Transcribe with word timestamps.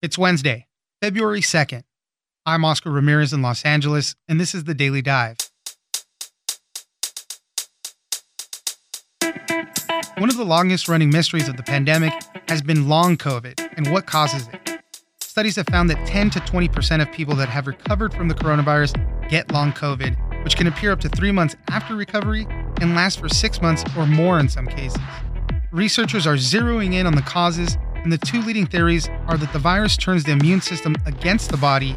It's 0.00 0.16
Wednesday, 0.16 0.68
February 1.02 1.40
2nd. 1.40 1.82
I'm 2.46 2.64
Oscar 2.64 2.88
Ramirez 2.92 3.32
in 3.32 3.42
Los 3.42 3.64
Angeles, 3.64 4.14
and 4.28 4.40
this 4.40 4.54
is 4.54 4.62
the 4.62 4.72
Daily 4.72 5.02
Dive. 5.02 5.36
One 10.18 10.30
of 10.30 10.36
the 10.36 10.44
longest 10.44 10.88
running 10.88 11.10
mysteries 11.10 11.48
of 11.48 11.56
the 11.56 11.64
pandemic 11.64 12.12
has 12.48 12.62
been 12.62 12.88
long 12.88 13.16
COVID 13.16 13.72
and 13.76 13.90
what 13.90 14.06
causes 14.06 14.48
it. 14.52 14.80
Studies 15.20 15.56
have 15.56 15.66
found 15.66 15.90
that 15.90 16.06
10 16.06 16.30
to 16.30 16.38
20% 16.38 17.02
of 17.02 17.10
people 17.10 17.34
that 17.34 17.48
have 17.48 17.66
recovered 17.66 18.14
from 18.14 18.28
the 18.28 18.36
coronavirus 18.36 19.28
get 19.28 19.50
long 19.50 19.72
COVID, 19.72 20.44
which 20.44 20.54
can 20.54 20.68
appear 20.68 20.92
up 20.92 21.00
to 21.00 21.08
three 21.08 21.32
months 21.32 21.56
after 21.70 21.96
recovery 21.96 22.46
and 22.80 22.94
last 22.94 23.18
for 23.18 23.28
six 23.28 23.60
months 23.60 23.82
or 23.96 24.06
more 24.06 24.38
in 24.38 24.48
some 24.48 24.68
cases. 24.68 25.00
Researchers 25.72 26.24
are 26.24 26.36
zeroing 26.36 26.94
in 26.94 27.04
on 27.04 27.16
the 27.16 27.22
causes, 27.22 27.76
and 28.02 28.12
the 28.12 28.18
two 28.18 28.40
leading 28.42 28.66
theories 28.66 29.08
are 29.26 29.36
that 29.36 29.52
the 29.52 29.58
virus 29.58 29.96
turns 29.96 30.24
the 30.24 30.32
immune 30.32 30.60
system 30.60 30.94
against 31.06 31.50
the 31.50 31.56
body, 31.56 31.96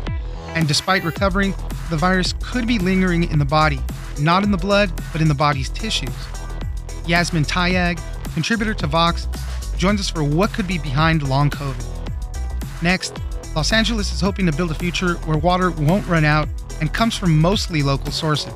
and 0.56 0.68
despite 0.68 1.04
recovering, 1.04 1.54
the 1.90 1.98
virus 1.98 2.34
could 2.42 2.68
be 2.68 2.80
lingering 2.80 3.30
in 3.30 3.40
the 3.40 3.46
body, 3.46 3.80
not 4.20 4.44
in 4.44 4.52
the 4.52 4.58
blood, 4.58 4.92
but 5.12 5.22
in 5.22 5.28
the 5.28 5.34
body's 5.34 5.70
tissues. 5.70 6.10
Yasmin 7.06 7.44
Tayag, 7.44 8.00
contributor 8.34 8.74
to 8.74 8.88
Vox, 8.88 9.28
joins 9.78 10.00
us 10.00 10.10
for 10.10 10.24
what 10.24 10.54
could 10.54 10.68
be 10.68 10.78
behind 10.78 11.28
long 11.28 11.50
COVID. 11.50 11.86
Next, 12.82 13.18
Los 13.56 13.74
Angeles 13.74 14.14
is 14.14 14.22
hoping 14.22 14.46
to 14.46 14.52
build 14.52 14.72
a 14.72 14.76
future 14.76 15.16
where 15.26 15.38
water 15.38 15.72
won't 15.72 16.08
run 16.08 16.24
out 16.24 16.48
and 16.80 16.94
comes 16.94 17.18
from 17.18 17.40
mostly 17.40 17.84
local 17.84 18.12
sources. 18.12 18.54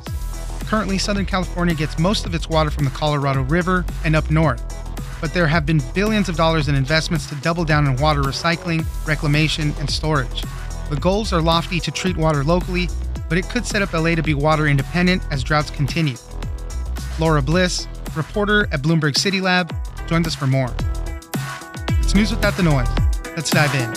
Currently, 0.66 0.98
Southern 0.98 1.26
California 1.26 1.74
gets 1.74 1.98
most 1.98 2.26
of 2.26 2.34
its 2.34 2.48
water 2.48 2.70
from 2.70 2.84
the 2.84 2.90
Colorado 2.90 3.42
River 3.42 3.84
and 4.04 4.16
up 4.16 4.30
north. 4.30 4.75
But 5.20 5.32
there 5.32 5.46
have 5.46 5.64
been 5.64 5.82
billions 5.94 6.28
of 6.28 6.36
dollars 6.36 6.68
in 6.68 6.74
investments 6.74 7.26
to 7.26 7.34
double 7.36 7.64
down 7.64 7.86
on 7.86 7.96
water 7.96 8.22
recycling, 8.22 8.86
reclamation, 9.06 9.72
and 9.78 9.88
storage. 9.88 10.42
The 10.90 10.96
goals 10.96 11.32
are 11.32 11.40
lofty 11.40 11.80
to 11.80 11.90
treat 11.90 12.16
water 12.16 12.44
locally, 12.44 12.88
but 13.28 13.38
it 13.38 13.48
could 13.48 13.66
set 13.66 13.82
up 13.82 13.92
LA 13.92 14.14
to 14.14 14.22
be 14.22 14.34
water 14.34 14.66
independent 14.66 15.22
as 15.30 15.42
droughts 15.42 15.70
continue. 15.70 16.16
Laura 17.18 17.42
Bliss, 17.42 17.88
reporter 18.14 18.68
at 18.72 18.82
Bloomberg 18.82 19.14
CityLab, 19.14 19.70
joins 20.06 20.26
us 20.26 20.34
for 20.34 20.46
more. 20.46 20.72
It's 22.00 22.14
news 22.14 22.30
without 22.30 22.56
the 22.56 22.62
noise. 22.62 22.88
Let's 23.36 23.50
dive 23.50 23.74
in. 23.74 23.88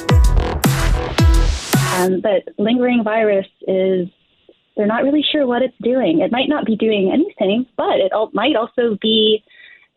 Um, 1.99 2.21
but 2.21 2.53
lingering 2.57 3.03
virus 3.03 3.47
is 3.67 4.07
they're 4.75 4.87
not 4.87 5.03
really 5.03 5.23
sure 5.31 5.45
what 5.45 5.61
it's 5.61 5.75
doing. 5.81 6.21
It 6.21 6.31
might 6.31 6.47
not 6.47 6.65
be 6.65 6.75
doing 6.75 7.11
anything, 7.11 7.65
but 7.75 7.99
it 7.99 8.11
al- 8.13 8.31
might 8.33 8.55
also 8.55 8.97
be 9.01 9.43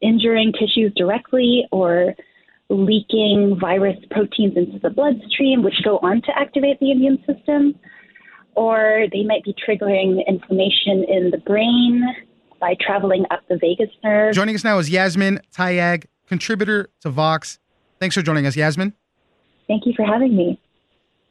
injuring 0.02 0.52
tissues 0.52 0.92
directly 0.96 1.64
or 1.70 2.14
leaking 2.68 3.56
virus 3.60 3.96
proteins 4.10 4.56
into 4.56 4.78
the 4.78 4.90
bloodstream, 4.90 5.62
which 5.62 5.74
go 5.84 5.98
on 5.98 6.22
to 6.22 6.32
activate 6.36 6.80
the 6.80 6.90
immune 6.90 7.18
system. 7.26 7.74
Or 8.54 9.06
they 9.12 9.22
might 9.22 9.44
be 9.44 9.54
triggering 9.54 10.20
inflammation 10.26 11.04
in 11.08 11.30
the 11.30 11.38
brain 11.46 12.02
by 12.60 12.76
traveling 12.80 13.24
up 13.30 13.40
the 13.48 13.56
vagus 13.58 13.90
nerve. 14.04 14.34
Joining 14.34 14.54
us 14.54 14.64
now 14.64 14.78
is 14.78 14.90
Yasmin 14.90 15.40
Tayag, 15.56 16.04
contributor 16.26 16.90
to 17.00 17.10
Vox. 17.10 17.58
Thanks 17.98 18.14
for 18.14 18.22
joining 18.22 18.46
us, 18.46 18.56
Yasmin. 18.56 18.92
Thank 19.68 19.86
you 19.86 19.94
for 19.96 20.04
having 20.04 20.36
me. 20.36 20.60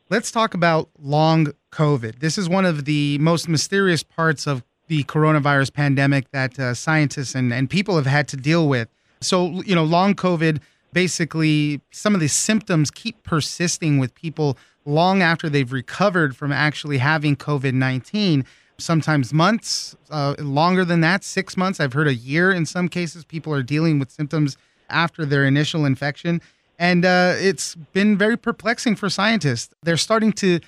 Let's 0.09 0.31
talk 0.31 0.53
about 0.53 0.89
long 0.99 1.53
COVID. 1.71 2.19
This 2.19 2.37
is 2.37 2.49
one 2.49 2.65
of 2.65 2.85
the 2.85 3.17
most 3.19 3.47
mysterious 3.47 4.03
parts 4.03 4.45
of 4.47 4.63
the 4.91 5.05
coronavirus 5.05 5.71
pandemic 5.71 6.29
that 6.31 6.59
uh, 6.59 6.73
scientists 6.73 7.33
and, 7.33 7.53
and 7.53 7.69
people 7.69 7.95
have 7.95 8.05
had 8.05 8.27
to 8.27 8.35
deal 8.35 8.67
with. 8.67 8.89
So, 9.21 9.61
you 9.61 9.73
know, 9.73 9.85
long 9.85 10.15
COVID, 10.15 10.59
basically, 10.91 11.79
some 11.91 12.13
of 12.13 12.19
the 12.19 12.27
symptoms 12.27 12.91
keep 12.91 13.23
persisting 13.23 13.99
with 13.99 14.13
people 14.13 14.57
long 14.83 15.21
after 15.21 15.47
they've 15.47 15.71
recovered 15.71 16.35
from 16.35 16.51
actually 16.51 16.97
having 16.97 17.37
COVID 17.37 17.73
19. 17.73 18.43
Sometimes 18.79 19.31
months, 19.31 19.95
uh, 20.09 20.35
longer 20.39 20.83
than 20.83 20.99
that, 20.99 21.23
six 21.23 21.55
months. 21.55 21.79
I've 21.79 21.93
heard 21.93 22.09
a 22.09 22.15
year 22.15 22.51
in 22.51 22.65
some 22.65 22.89
cases. 22.89 23.23
People 23.23 23.53
are 23.53 23.63
dealing 23.63 23.97
with 23.97 24.11
symptoms 24.11 24.57
after 24.89 25.25
their 25.25 25.45
initial 25.45 25.85
infection. 25.85 26.41
And 26.77 27.05
uh, 27.05 27.35
it's 27.37 27.75
been 27.93 28.17
very 28.17 28.35
perplexing 28.35 28.97
for 28.97 29.09
scientists. 29.09 29.73
They're 29.83 29.95
starting 29.95 30.33
to 30.33 30.59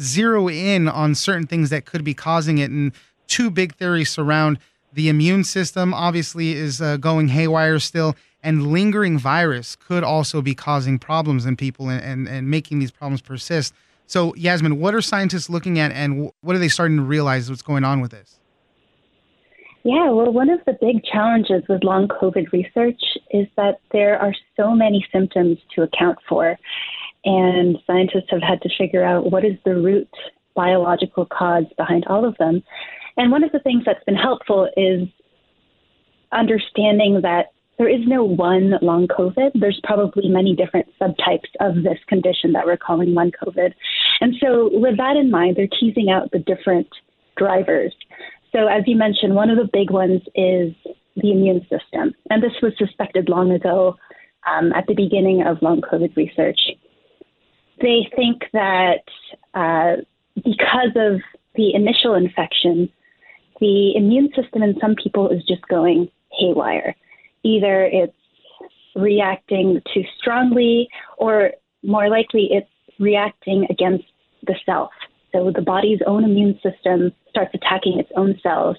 zero 0.00 0.48
in 0.48 0.88
on 0.88 1.14
certain 1.14 1.46
things 1.46 1.68
that 1.68 1.84
could 1.84 2.04
be 2.04 2.14
causing 2.14 2.56
it. 2.56 2.70
And 2.70 2.92
two 3.26 3.50
big 3.50 3.74
theories 3.74 4.10
surround 4.10 4.58
the 4.92 5.08
immune 5.08 5.44
system, 5.44 5.92
obviously, 5.92 6.52
is 6.52 6.80
uh, 6.80 6.96
going 6.96 7.28
haywire 7.28 7.78
still, 7.78 8.16
and 8.42 8.66
lingering 8.68 9.18
virus 9.18 9.76
could 9.76 10.02
also 10.02 10.40
be 10.40 10.54
causing 10.54 10.98
problems 10.98 11.44
in 11.44 11.56
people 11.56 11.88
and, 11.88 12.02
and, 12.02 12.28
and 12.28 12.50
making 12.50 12.78
these 12.78 12.90
problems 12.90 13.20
persist. 13.20 13.74
So, 14.06 14.34
Yasmin, 14.36 14.78
what 14.78 14.94
are 14.94 15.02
scientists 15.02 15.50
looking 15.50 15.78
at, 15.78 15.92
and 15.92 16.30
what 16.40 16.56
are 16.56 16.58
they 16.58 16.68
starting 16.68 16.96
to 16.96 17.02
realize 17.02 17.50
what's 17.50 17.62
going 17.62 17.84
on 17.84 18.00
with 18.00 18.12
this? 18.12 18.38
Yeah, 19.82 20.10
well, 20.10 20.32
one 20.32 20.50
of 20.50 20.60
the 20.66 20.76
big 20.80 21.04
challenges 21.04 21.62
with 21.68 21.84
long 21.84 22.08
COVID 22.08 22.50
research 22.50 23.00
is 23.30 23.46
that 23.56 23.80
there 23.92 24.18
are 24.18 24.34
so 24.56 24.74
many 24.74 25.06
symptoms 25.12 25.58
to 25.76 25.82
account 25.82 26.18
for. 26.28 26.58
And 27.24 27.76
scientists 27.86 28.30
have 28.30 28.42
had 28.42 28.62
to 28.62 28.68
figure 28.76 29.04
out 29.04 29.30
what 29.30 29.44
is 29.44 29.56
the 29.64 29.76
root 29.76 30.08
biological 30.56 31.26
cause 31.26 31.66
behind 31.76 32.04
all 32.06 32.24
of 32.24 32.36
them. 32.38 32.64
And 33.16 33.30
one 33.30 33.44
of 33.44 33.52
the 33.52 33.60
things 33.60 33.84
that's 33.86 34.04
been 34.04 34.16
helpful 34.16 34.68
is 34.76 35.08
understanding 36.32 37.20
that 37.22 37.52
there 37.78 37.88
is 37.88 38.00
no 38.06 38.24
one 38.24 38.74
long 38.80 39.06
COVID. 39.06 39.52
There's 39.54 39.80
probably 39.84 40.28
many 40.28 40.54
different 40.54 40.86
subtypes 41.00 41.50
of 41.60 41.82
this 41.82 41.98
condition 42.08 42.52
that 42.52 42.64
we're 42.64 42.76
calling 42.76 43.14
long 43.14 43.32
COVID. 43.32 43.74
And 44.20 44.34
so, 44.40 44.70
with 44.72 44.96
that 44.96 45.16
in 45.16 45.30
mind, 45.30 45.56
they're 45.56 45.68
teasing 45.68 46.10
out 46.10 46.30
the 46.30 46.38
different 46.38 46.88
drivers. 47.36 47.92
So, 48.52 48.66
as 48.66 48.84
you 48.86 48.96
mentioned, 48.96 49.34
one 49.34 49.50
of 49.50 49.58
the 49.58 49.68
big 49.70 49.90
ones 49.90 50.22
is 50.34 50.72
the 51.16 51.32
immune 51.32 51.60
system. 51.62 52.14
And 52.30 52.42
this 52.42 52.52
was 52.62 52.72
suspected 52.78 53.28
long 53.28 53.50
ago 53.52 53.96
um, 54.46 54.72
at 54.72 54.86
the 54.86 54.94
beginning 54.94 55.42
of 55.46 55.60
long 55.60 55.82
COVID 55.82 56.16
research. 56.16 56.60
They 57.80 58.08
think 58.16 58.44
that 58.54 59.04
uh, 59.52 60.02
because 60.36 60.96
of 60.96 61.20
the 61.56 61.74
initial 61.74 62.14
infection, 62.14 62.90
the 63.60 63.96
immune 63.96 64.30
system 64.34 64.62
in 64.62 64.78
some 64.80 64.94
people 64.94 65.30
is 65.30 65.42
just 65.44 65.66
going 65.68 66.08
haywire. 66.32 66.94
Either 67.42 67.84
it's 67.84 68.14
reacting 68.94 69.80
too 69.92 70.02
strongly, 70.18 70.88
or 71.18 71.52
more 71.82 72.08
likely, 72.08 72.48
it's 72.50 72.70
reacting 72.98 73.66
against 73.70 74.04
the 74.46 74.54
self. 74.64 74.90
So 75.32 75.52
the 75.54 75.62
body's 75.62 76.00
own 76.06 76.24
immune 76.24 76.58
system 76.62 77.12
starts 77.30 77.50
attacking 77.54 77.98
its 77.98 78.10
own 78.16 78.38
cells. 78.42 78.76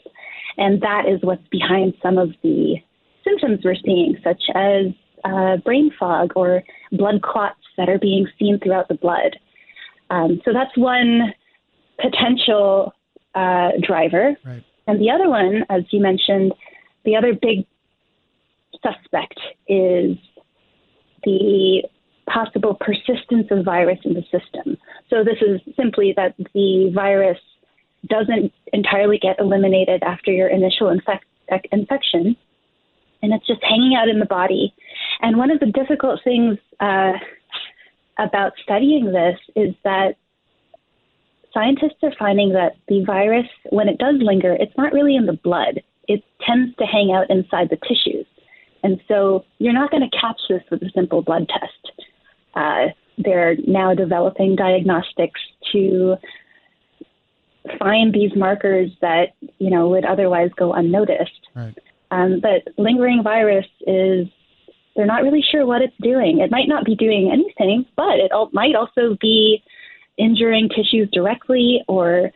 And 0.58 0.82
that 0.82 1.04
is 1.08 1.20
what's 1.22 1.48
behind 1.50 1.94
some 2.02 2.18
of 2.18 2.32
the 2.42 2.78
symptoms 3.24 3.60
we're 3.64 3.76
seeing, 3.76 4.18
such 4.24 4.42
as 4.56 4.88
uh, 5.24 5.58
brain 5.58 5.92
fog 6.00 6.34
or 6.36 6.64
blood 6.92 7.22
clots 7.22 7.60
that 7.78 7.90
are 7.90 8.00
being 8.00 8.28
seen 8.40 8.60
throughout 8.60 8.88
the 8.88 8.96
blood. 8.96 9.38
Um, 10.10 10.42
so 10.46 10.54
that's 10.54 10.76
one 10.76 11.34
potential 12.00 12.94
uh, 13.38 13.72
driver. 13.82 14.36
Right. 14.44 14.64
And 14.88 15.00
the 15.00 15.12
other 15.12 15.30
one, 15.30 15.64
as 15.70 15.84
you 15.92 16.02
mentioned, 16.02 16.54
the 17.06 17.16
other 17.16 17.34
big 17.34 17.66
suspect 18.84 19.40
is 19.68 20.18
the 21.24 21.84
possible 22.30 22.78
persistence 22.80 23.48
of 23.52 23.64
virus 23.64 24.00
in 24.04 24.14
the 24.14 24.24
system. 24.24 24.78
So 25.10 25.24
this 25.24 25.38
is 25.42 25.62
simply 25.76 26.14
that 26.16 26.36
the 26.54 26.92
virus 26.94 27.40
doesn't 28.08 28.52
entirely 28.74 29.18
get 29.18 29.40
eliminated 29.40 30.04
after 30.04 30.32
your 30.32 30.48
initial 30.48 30.90
infect- 30.90 31.26
infection, 31.72 32.36
and 33.22 33.34
it's 33.34 33.48
just 33.48 33.64
hanging 33.64 33.96
out 33.96 34.10
in 34.10 34.20
the 34.20 34.26
body. 34.26 34.74
And 35.22 35.38
one 35.38 35.52
of 35.52 35.60
the 35.60 35.68
difficult 35.68 36.22
things 36.24 36.58
uh, 36.80 37.14
about 38.20 38.54
studying 38.64 39.06
this 39.12 39.40
is 39.56 39.74
that 39.84 40.16
scientists 41.54 42.04
are 42.04 42.14
finding 42.18 42.54
that 42.54 42.74
the 42.88 43.04
virus, 43.06 43.48
when 43.70 43.90
it 43.90 43.98
does 43.98 44.16
linger, 44.20 44.54
it's 44.60 44.76
not 44.78 44.94
really 44.94 45.16
in 45.16 45.26
the 45.26 45.34
blood. 45.34 45.82
It 46.08 46.24
tends 46.46 46.76
to 46.78 46.86
hang 46.86 47.12
out 47.12 47.30
inside 47.30 47.70
the 47.70 47.78
tissues. 47.78 48.26
And 48.84 49.02
so 49.08 49.44
you're 49.60 49.74
not 49.74 49.92
going 49.92 50.08
to 50.10 50.18
catch 50.18 50.40
this 50.50 50.64
with 50.70 50.82
a 50.82 50.90
simple 50.96 51.22
blood 51.22 51.50
test. 51.50 52.08
Uh, 52.56 52.88
they're 53.18 53.56
now 53.66 53.94
developing 53.94 54.56
diagnostics 54.56 55.42
to 55.72 56.16
find 57.80 58.14
these 58.14 58.32
markers 58.36 58.90
that 59.02 59.34
you 59.58 59.70
know 59.70 59.90
would 59.90 60.06
otherwise 60.06 60.52
go 60.56 60.74
unnoticed. 60.74 61.48
Right. 61.56 61.78
Um, 62.12 62.40
but 62.40 62.72
lingering 62.78 63.24
virus 63.24 63.66
is 63.86 64.28
they're 64.96 65.06
not 65.06 65.24
really 65.24 65.44
sure 65.52 65.66
what 65.66 65.82
it's 65.82 65.96
doing. 66.02 66.40
It 66.40 66.52
might 66.52 66.68
not 66.68 66.86
be 66.86 66.96
doing 66.96 67.30
anything, 67.32 67.86
but 67.96 68.20
it 68.20 68.32
al- 68.32 68.50
might 68.54 68.76
also 68.76 69.18
be 69.20 69.64
injuring 70.18 70.70
tissues 70.70 71.10
directly 71.12 71.84
or 71.88 72.32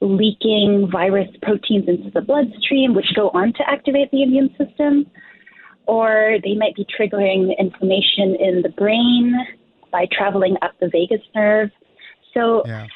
leaking 0.00 0.88
virus 0.90 1.28
proteins 1.42 1.88
into 1.88 2.10
the 2.10 2.20
bloodstream, 2.20 2.94
which 2.94 3.06
go 3.14 3.30
on 3.30 3.52
to 3.54 3.68
activate 3.68 4.10
the 4.10 4.22
immune 4.22 4.54
system. 4.58 5.06
Or 5.86 6.36
they 6.44 6.54
might 6.54 6.76
be 6.76 6.86
triggering 6.86 7.56
inflammation 7.58 8.36
in 8.38 8.62
the 8.62 8.72
brain 8.76 9.34
by 9.90 10.06
traveling 10.12 10.56
up 10.62 10.72
the 10.80 10.88
vagus 10.88 11.20
nerve. 11.34 11.70
So 12.34 12.62
yeah. 12.66 12.86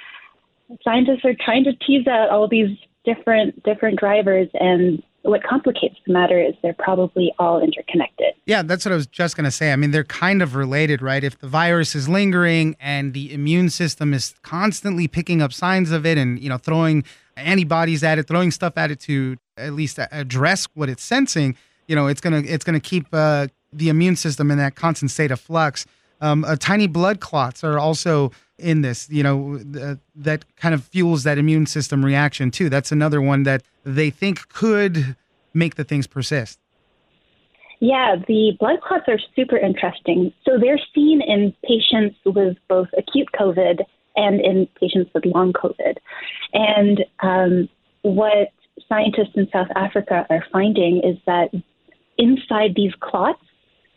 scientists 0.85 1.25
are 1.25 1.35
trying 1.45 1.65
to 1.65 1.73
tease 1.85 2.07
out 2.07 2.31
all 2.31 2.49
these 2.49 2.77
different 3.05 3.63
different 3.63 3.99
drivers 3.99 4.49
and 4.55 5.03
what 5.27 5.43
complicates 5.43 5.97
the 6.07 6.13
matter 6.13 6.41
is 6.41 6.55
they're 6.63 6.73
probably 6.73 7.33
all 7.39 7.61
interconnected. 7.61 8.35
Yeah, 8.47 8.63
that's 8.63 8.85
what 8.85 8.93
I 8.93 8.95
was 8.95 9.07
just 9.07 9.37
going 9.37 9.45
to 9.45 9.51
say. 9.51 9.73
I 9.73 9.77
mean, 9.77 9.91
they're 9.91 10.05
kind 10.05 10.41
of 10.41 10.55
related, 10.55 11.03
right? 11.03 11.23
If 11.23 11.39
the 11.39 11.49
virus 11.49 11.95
is 11.95 12.09
lingering 12.09 12.77
and 12.81 13.13
the 13.13 13.33
immune 13.35 13.71
system 13.71 14.15
is 14.15 14.35
constantly 14.43 15.09
picking 15.09 15.43
up 15.43 15.53
signs 15.53 15.91
of 15.91 16.07
it 16.07 16.17
and, 16.17 16.39
you 16.39 16.49
know, 16.49 16.59
throwing 16.59 17.05
antibodies 17.37 18.05
at 18.05 18.19
it, 18.19 18.29
throwing 18.29 18.51
stuff 18.51 18.75
at 18.77 18.91
it 18.91 19.01
to 19.01 19.37
at 19.57 19.73
least 19.73 19.99
address 20.13 20.69
what 20.75 20.89
it's 20.89 21.03
sensing, 21.03 21.57
you 21.89 21.97
know, 21.97 22.07
it's 22.07 22.21
going 22.21 22.43
to 22.43 22.49
it's 22.49 22.65
going 22.65 22.79
to 22.79 22.89
keep 22.89 23.07
uh, 23.13 23.49
the 23.73 23.89
immune 23.89 24.17
system 24.17 24.51
in 24.51 24.59
that 24.59 24.77
constant 24.77 25.11
state 25.11 25.31
of 25.31 25.41
flux. 25.41 25.87
Um, 26.21 26.45
uh, 26.45 26.57
tiny 26.57 26.87
blood 26.87 27.21
clots 27.21 27.63
are 27.63 27.79
also 27.79 28.33
in 28.59 28.83
this, 28.83 29.09
you 29.11 29.23
know, 29.23 29.59
that 30.15 30.45
kind 30.57 30.75
of 30.75 30.85
fuels 30.85 31.25
that 31.25 31.39
immune 31.39 31.67
system 31.67 32.05
reaction 32.05 32.51
too. 32.51 32.69
That's 32.69 32.93
another 32.93 33.21
one 33.21 33.43
that 33.45 33.63
they 33.85 34.11
think 34.11 34.49
could 34.49 35.17
make 35.53 35.75
the 35.75 35.85
things 35.85 36.07
persist. 36.07 36.59
Yeah, 37.81 38.17
the 38.27 38.57
blood 38.59 38.81
clots 38.81 39.05
are 39.09 39.19
super 39.35 39.59
interesting. 39.59 40.33
So 40.45 40.53
they're 40.59 40.81
seen 40.95 41.21
in 41.21 41.55
patients 41.63 42.17
with 42.25 42.57
both 42.69 42.89
acute 42.97 43.29
COVID 43.39 43.81
and 44.17 44.41
in 44.41 44.67
patients 44.81 45.11
with 45.15 45.27
long 45.27 45.53
COVID. 45.53 45.97
And 46.55 47.05
um, 47.21 47.69
what 48.03 48.53
scientists 48.89 49.35
in 49.35 49.49
South 49.53 49.69
Africa 49.75 50.27
are 50.31 50.45
finding 50.51 51.03
is 51.05 51.19
that 51.27 51.51
inside 52.17 52.75
these 52.75 52.93
clots, 53.01 53.43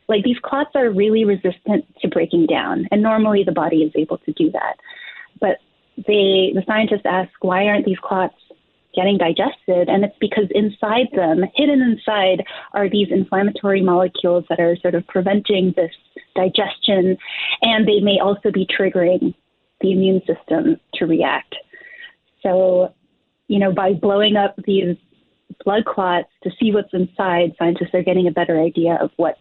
like 0.09 0.23
these 0.23 0.39
clots 0.43 0.71
are 0.75 0.89
really 0.89 1.23
resistant 1.23 1.85
to 2.01 2.07
breaking 2.07 2.47
down, 2.47 2.87
and 2.91 3.01
normally 3.01 3.43
the 3.43 3.51
body 3.51 3.83
is 3.83 3.91
able 3.95 4.17
to 4.17 4.33
do 4.33 4.51
that. 4.51 4.77
But 5.39 5.57
they, 5.95 6.51
the 6.55 6.63
scientists 6.65 7.05
ask, 7.05 7.29
why 7.41 7.65
aren't 7.65 7.85
these 7.85 7.99
clots 7.99 8.35
getting 8.95 9.19
digested? 9.19 9.87
And 9.87 10.03
it's 10.03 10.17
because 10.19 10.45
inside 10.49 11.07
them, 11.13 11.43
hidden 11.53 11.81
inside, 11.81 12.43
are 12.73 12.89
these 12.89 13.07
inflammatory 13.11 13.81
molecules 13.81 14.45
that 14.49 14.59
are 14.59 14.75
sort 14.77 14.95
of 14.95 15.05
preventing 15.07 15.73
this 15.77 15.91
digestion, 16.35 17.15
and 17.61 17.87
they 17.87 17.99
may 17.99 18.19
also 18.19 18.51
be 18.51 18.65
triggering 18.65 19.35
the 19.81 19.91
immune 19.91 20.21
system 20.25 20.79
to 20.95 21.05
react. 21.05 21.55
So, 22.41 22.93
you 23.47 23.59
know, 23.59 23.71
by 23.71 23.93
blowing 23.93 24.35
up 24.35 24.55
these 24.65 24.97
blood 25.63 25.85
clots 25.85 26.29
to 26.43 26.49
see 26.59 26.71
what's 26.71 26.93
inside, 26.93 27.53
scientists 27.59 27.93
are 27.93 28.03
getting 28.03 28.27
a 28.27 28.31
better 28.31 28.59
idea 28.59 28.97
of 28.99 29.11
what 29.17 29.37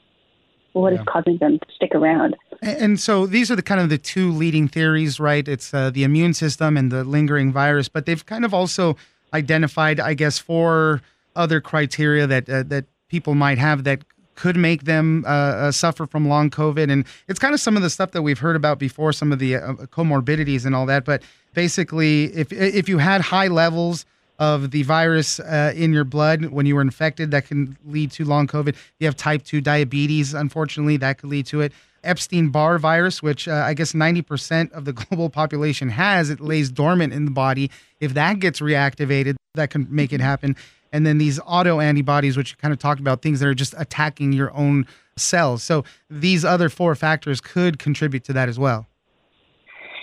what 0.73 0.93
yeah. 0.93 1.01
is 1.01 1.07
causing 1.07 1.39
them 1.39 1.59
to 1.59 1.67
stick 1.75 1.95
around. 1.95 2.37
And 2.63 2.99
so 2.99 3.27
these 3.27 3.51
are 3.51 3.57
the 3.57 3.63
kind 3.63 3.81
of 3.81 3.89
the 3.89 3.99
two 3.99 4.31
leading 4.33 4.69
theories, 4.69 5.21
right? 5.21 5.47
It's 5.47 5.73
uh, 5.73 5.91
the 5.91 6.05
immune 6.05 6.35
system 6.35 6.77
and 6.77 6.91
the 6.91 7.05
lingering 7.05 7.53
virus, 7.53 7.89
but 7.89 8.07
they've 8.07 8.25
kind 8.25 8.45
of 8.45 8.53
also 8.53 8.97
identified, 9.33 10.01
I 10.01 10.15
guess, 10.15 10.39
four 10.39 11.03
other 11.37 11.61
criteria 11.61 12.27
that 12.27 12.49
uh, 12.49 12.65
that 12.65 12.87
people 13.09 13.35
might 13.35 13.59
have 13.59 13.85
that 13.85 14.03
could 14.35 14.57
make 14.57 14.85
them 14.85 15.25
uh, 15.27 15.31
uh 15.31 15.73
suffer 15.73 16.07
from 16.07 16.29
long 16.29 16.51
COVID. 16.51 16.91
And 16.91 17.05
it's 17.29 17.39
kind 17.39 17.55
of 17.55 17.61
some 17.61 17.77
of 17.77 17.83
the 17.83 17.91
stuff 17.91 18.13
that 18.13 18.23
we've 18.23 18.39
heard 18.39 18.57
about 18.57 18.79
before, 18.79 19.13
some 19.13 19.33
of 19.33 19.39
the 19.39 19.57
uh, 19.57 19.73
comorbidities 19.87 20.65
and 20.67 20.75
all 20.75 20.87
that. 20.87 21.05
But 21.05 21.23
basically, 21.55 22.25
if 22.35 22.53
if 22.53 22.89
you 22.89 22.99
had 22.99 23.21
high 23.21 23.49
levels 23.49 24.05
of 24.39 24.71
the 24.71 24.83
virus 24.85 25.41
uh, 25.41 25.73
in 25.75 25.93
your 25.93 26.05
blood 26.05 26.47
when 26.47 26.67
you 26.67 26.75
were 26.75 26.81
infected 26.81 27.31
that 27.33 27.47
can 27.47 27.77
lead 27.85 28.11
to 28.13 28.25
long 28.25 28.47
COVID. 28.47 28.77
You 29.01 29.07
have 29.07 29.17
type 29.17 29.43
2 29.43 29.61
diabetes, 29.61 30.35
unfortunately, 30.35 30.97
that 30.99 31.19
could 31.19 31.31
lead 31.31 31.47
to 31.47 31.61
it. 31.61 31.73
Epstein 32.05 32.51
Barr 32.51 32.79
virus, 32.79 33.23
which 33.23 33.49
uh, 33.49 33.65
I 33.67 33.75
guess 33.75 33.93
90% 33.93 34.73
of 34.73 34.85
the 34.85 34.93
global 34.95 35.31
population 35.31 35.89
has, 35.91 36.31
it 36.31 36.41
lays 36.41 36.71
dormant 36.71 37.13
in 37.13 37.25
the 37.25 37.31
body. 37.31 37.71
If 38.01 38.15
that 38.15 38.39
gets 38.39 38.61
reactivated, 38.61 39.37
that 39.55 39.71
can 39.71 39.87
make 39.91 40.13
it 40.13 40.21
happen. 40.21 40.57
And 40.93 41.05
then 41.05 41.19
these 41.19 41.39
auto 41.45 41.81
antibodies, 41.81 42.37
which 42.37 42.53
you 42.53 42.57
kind 42.57 42.73
of 42.73 42.79
talked 42.79 43.01
about, 43.01 43.21
things 43.21 43.41
that 43.41 43.47
are 43.47 43.55
just 43.55 43.75
attacking 43.77 44.33
your 44.33 44.55
own 44.55 44.87
cells. 45.17 45.63
So 45.63 45.85
these 46.09 46.45
other 46.45 46.69
four 46.69 46.95
factors 46.95 47.41
could 47.41 47.79
contribute 47.79 48.25
to 48.25 48.33
that 48.35 48.49
as 48.49 48.59
well. 48.59 48.87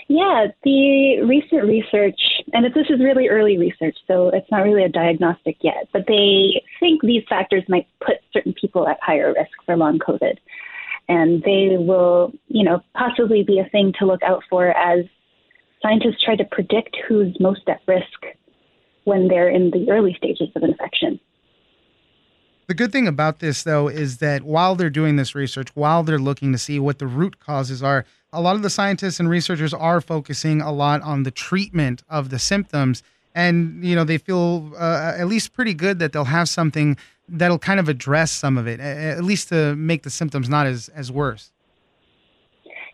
Yeah, 0.08 0.46
the 0.62 1.20
recent 1.22 1.64
research, 1.64 2.20
and 2.52 2.64
this 2.66 2.86
is 2.88 3.00
really 3.00 3.28
early 3.28 3.58
research, 3.58 3.96
so 4.06 4.28
it's 4.28 4.50
not 4.52 4.62
really 4.62 4.84
a 4.84 4.88
diagnostic 4.88 5.56
yet, 5.62 5.88
but 5.92 6.04
they 6.06 6.62
think 6.78 7.02
these 7.02 7.24
factors 7.28 7.64
might 7.68 7.88
put 8.04 8.16
certain 8.32 8.54
people 8.60 8.86
at 8.86 8.98
higher 9.02 9.34
risk 9.34 9.50
for 9.64 9.76
long 9.76 9.98
COVID. 9.98 10.36
And 11.08 11.42
they 11.42 11.76
will, 11.76 12.32
you 12.48 12.64
know, 12.64 12.80
possibly 12.94 13.42
be 13.42 13.58
a 13.58 13.68
thing 13.70 13.92
to 13.98 14.06
look 14.06 14.22
out 14.22 14.42
for 14.48 14.68
as 14.76 15.04
scientists 15.82 16.22
try 16.24 16.36
to 16.36 16.44
predict 16.44 16.96
who's 17.08 17.36
most 17.40 17.62
at 17.68 17.80
risk 17.86 18.36
when 19.04 19.28
they're 19.28 19.48
in 19.48 19.70
the 19.70 19.90
early 19.90 20.14
stages 20.16 20.48
of 20.54 20.62
infection. 20.62 21.20
The 22.66 22.74
good 22.74 22.90
thing 22.90 23.06
about 23.06 23.38
this, 23.38 23.62
though, 23.62 23.86
is 23.86 24.18
that 24.18 24.42
while 24.42 24.74
they're 24.74 24.90
doing 24.90 25.16
this 25.16 25.34
research, 25.34 25.68
while 25.74 26.02
they're 26.02 26.18
looking 26.18 26.50
to 26.52 26.58
see 26.58 26.80
what 26.80 26.98
the 26.98 27.06
root 27.06 27.38
causes 27.38 27.82
are, 27.82 28.04
a 28.32 28.40
lot 28.40 28.56
of 28.56 28.62
the 28.62 28.70
scientists 28.70 29.20
and 29.20 29.28
researchers 29.28 29.72
are 29.72 30.00
focusing 30.00 30.60
a 30.60 30.72
lot 30.72 31.00
on 31.02 31.22
the 31.22 31.30
treatment 31.30 32.02
of 32.08 32.30
the 32.30 32.38
symptoms. 32.38 33.04
And, 33.34 33.84
you 33.84 33.94
know, 33.94 34.02
they 34.02 34.18
feel 34.18 34.72
uh, 34.76 35.14
at 35.16 35.28
least 35.28 35.52
pretty 35.52 35.74
good 35.74 36.00
that 36.00 36.12
they'll 36.12 36.24
have 36.24 36.48
something 36.48 36.96
that'll 37.28 37.58
kind 37.58 37.78
of 37.78 37.88
address 37.88 38.32
some 38.32 38.58
of 38.58 38.66
it, 38.66 38.80
at 38.80 39.22
least 39.22 39.48
to 39.50 39.76
make 39.76 40.02
the 40.02 40.10
symptoms 40.10 40.48
not 40.48 40.66
as, 40.66 40.88
as 40.88 41.12
worse. 41.12 41.52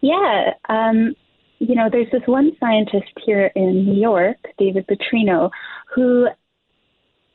Yeah. 0.00 0.52
Um, 0.68 1.14
you 1.60 1.74
know, 1.74 1.88
there's 1.90 2.10
this 2.10 2.22
one 2.26 2.52
scientist 2.58 3.12
here 3.24 3.52
in 3.54 3.84
New 3.84 4.00
York, 4.00 4.36
David 4.58 4.86
Putrino, 4.86 5.50
who 5.94 6.26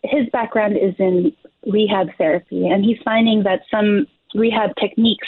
his 0.04 0.28
background 0.32 0.78
is 0.78 0.96
in 1.00 1.34
rehab 1.66 2.08
therapy, 2.18 2.68
and 2.68 2.84
he's 2.84 2.98
finding 3.04 3.44
that 3.44 3.62
some 3.70 4.08
rehab 4.36 4.72
techniques 4.80 5.28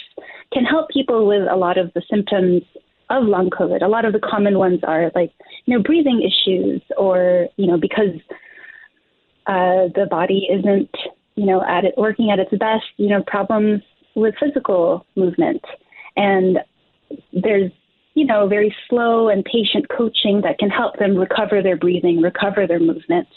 can 0.54 0.63
help 0.63 0.89
people 0.89 1.27
with 1.27 1.48
a 1.50 1.56
lot 1.56 1.77
of 1.77 1.92
the 1.94 2.01
symptoms 2.10 2.62
of 3.10 3.24
long 3.24 3.50
COVID. 3.50 3.81
A 3.81 3.88
lot 3.88 4.06
of 4.06 4.13
the 4.13 4.19
common 4.19 4.57
ones 4.57 4.80
are 4.83 5.12
like, 5.16 5.31
you 5.66 5.75
know, 5.75 5.83
breathing 5.83 6.21
issues, 6.21 6.81
or 6.98 7.48
you 7.57 7.68
know, 7.68 7.77
because 7.77 8.16
uh, 9.48 9.89
the 9.95 10.07
body 10.10 10.48
isn't, 10.51 10.89
you 11.36 11.45
know, 11.45 11.63
at 11.63 11.86
it 11.86 11.95
working 11.98 12.30
at 12.31 12.39
its 12.39 12.51
best. 12.51 12.86
You 12.98 13.10
know, 13.10 13.24
problems 13.25 13.81
with 14.15 14.36
physical 14.39 15.06
movement, 15.15 15.63
and 16.15 16.60
there's 17.33 17.72
you 18.13 18.25
know 18.25 18.48
very 18.48 18.75
slow 18.88 19.30
and 19.30 19.44
patient 19.45 19.88
coaching 19.89 20.42
that 20.42 20.60
can 20.60 20.69
help 20.69 20.98
them 20.98 21.15
recover 21.15 21.62
their 21.62 21.77
breathing, 21.77 22.22
recover 22.22 22.67
their 22.67 22.79
movement. 22.79 23.27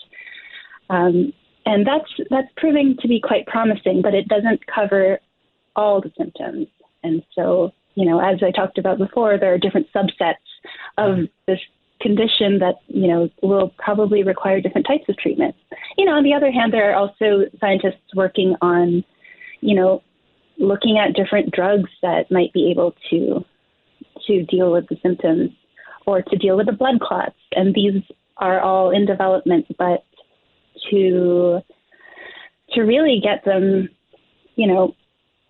Um, 0.92 1.32
and 1.64 1.86
that's 1.86 2.10
that's 2.28 2.48
proving 2.56 2.96
to 3.00 3.08
be 3.08 3.20
quite 3.20 3.46
promising, 3.46 4.02
but 4.02 4.14
it 4.14 4.28
doesn't 4.28 4.66
cover 4.66 5.18
all 5.74 6.00
the 6.00 6.12
symptoms. 6.18 6.66
And 7.02 7.24
so, 7.34 7.72
you 7.94 8.04
know, 8.04 8.20
as 8.20 8.42
I 8.42 8.50
talked 8.50 8.78
about 8.78 8.98
before, 8.98 9.38
there 9.38 9.54
are 9.54 9.58
different 9.58 9.88
subsets 9.94 10.34
of 10.98 11.28
this 11.46 11.60
condition 12.00 12.58
that, 12.58 12.76
you 12.88 13.08
know, 13.08 13.30
will 13.42 13.72
probably 13.78 14.22
require 14.22 14.60
different 14.60 14.86
types 14.86 15.08
of 15.08 15.16
treatment. 15.16 15.54
You 15.96 16.04
know, 16.04 16.12
on 16.12 16.24
the 16.24 16.34
other 16.34 16.50
hand, 16.50 16.72
there 16.72 16.90
are 16.90 16.96
also 16.96 17.44
scientists 17.60 18.14
working 18.14 18.54
on, 18.60 19.04
you 19.60 19.74
know, 19.74 20.02
looking 20.58 20.98
at 20.98 21.14
different 21.14 21.52
drugs 21.52 21.90
that 22.02 22.30
might 22.30 22.52
be 22.52 22.70
able 22.70 22.94
to 23.10 23.44
to 24.26 24.44
deal 24.44 24.70
with 24.72 24.86
the 24.88 24.96
symptoms 25.02 25.50
or 26.06 26.22
to 26.22 26.36
deal 26.36 26.56
with 26.56 26.66
the 26.66 26.72
blood 26.72 27.00
clots. 27.00 27.38
And 27.56 27.74
these 27.74 28.02
are 28.36 28.60
all 28.60 28.90
in 28.90 29.06
development, 29.06 29.66
but 29.78 30.04
to 30.90 31.60
to 32.74 32.80
really 32.82 33.20
get 33.22 33.44
them, 33.44 33.88
you 34.56 34.66
know, 34.66 34.94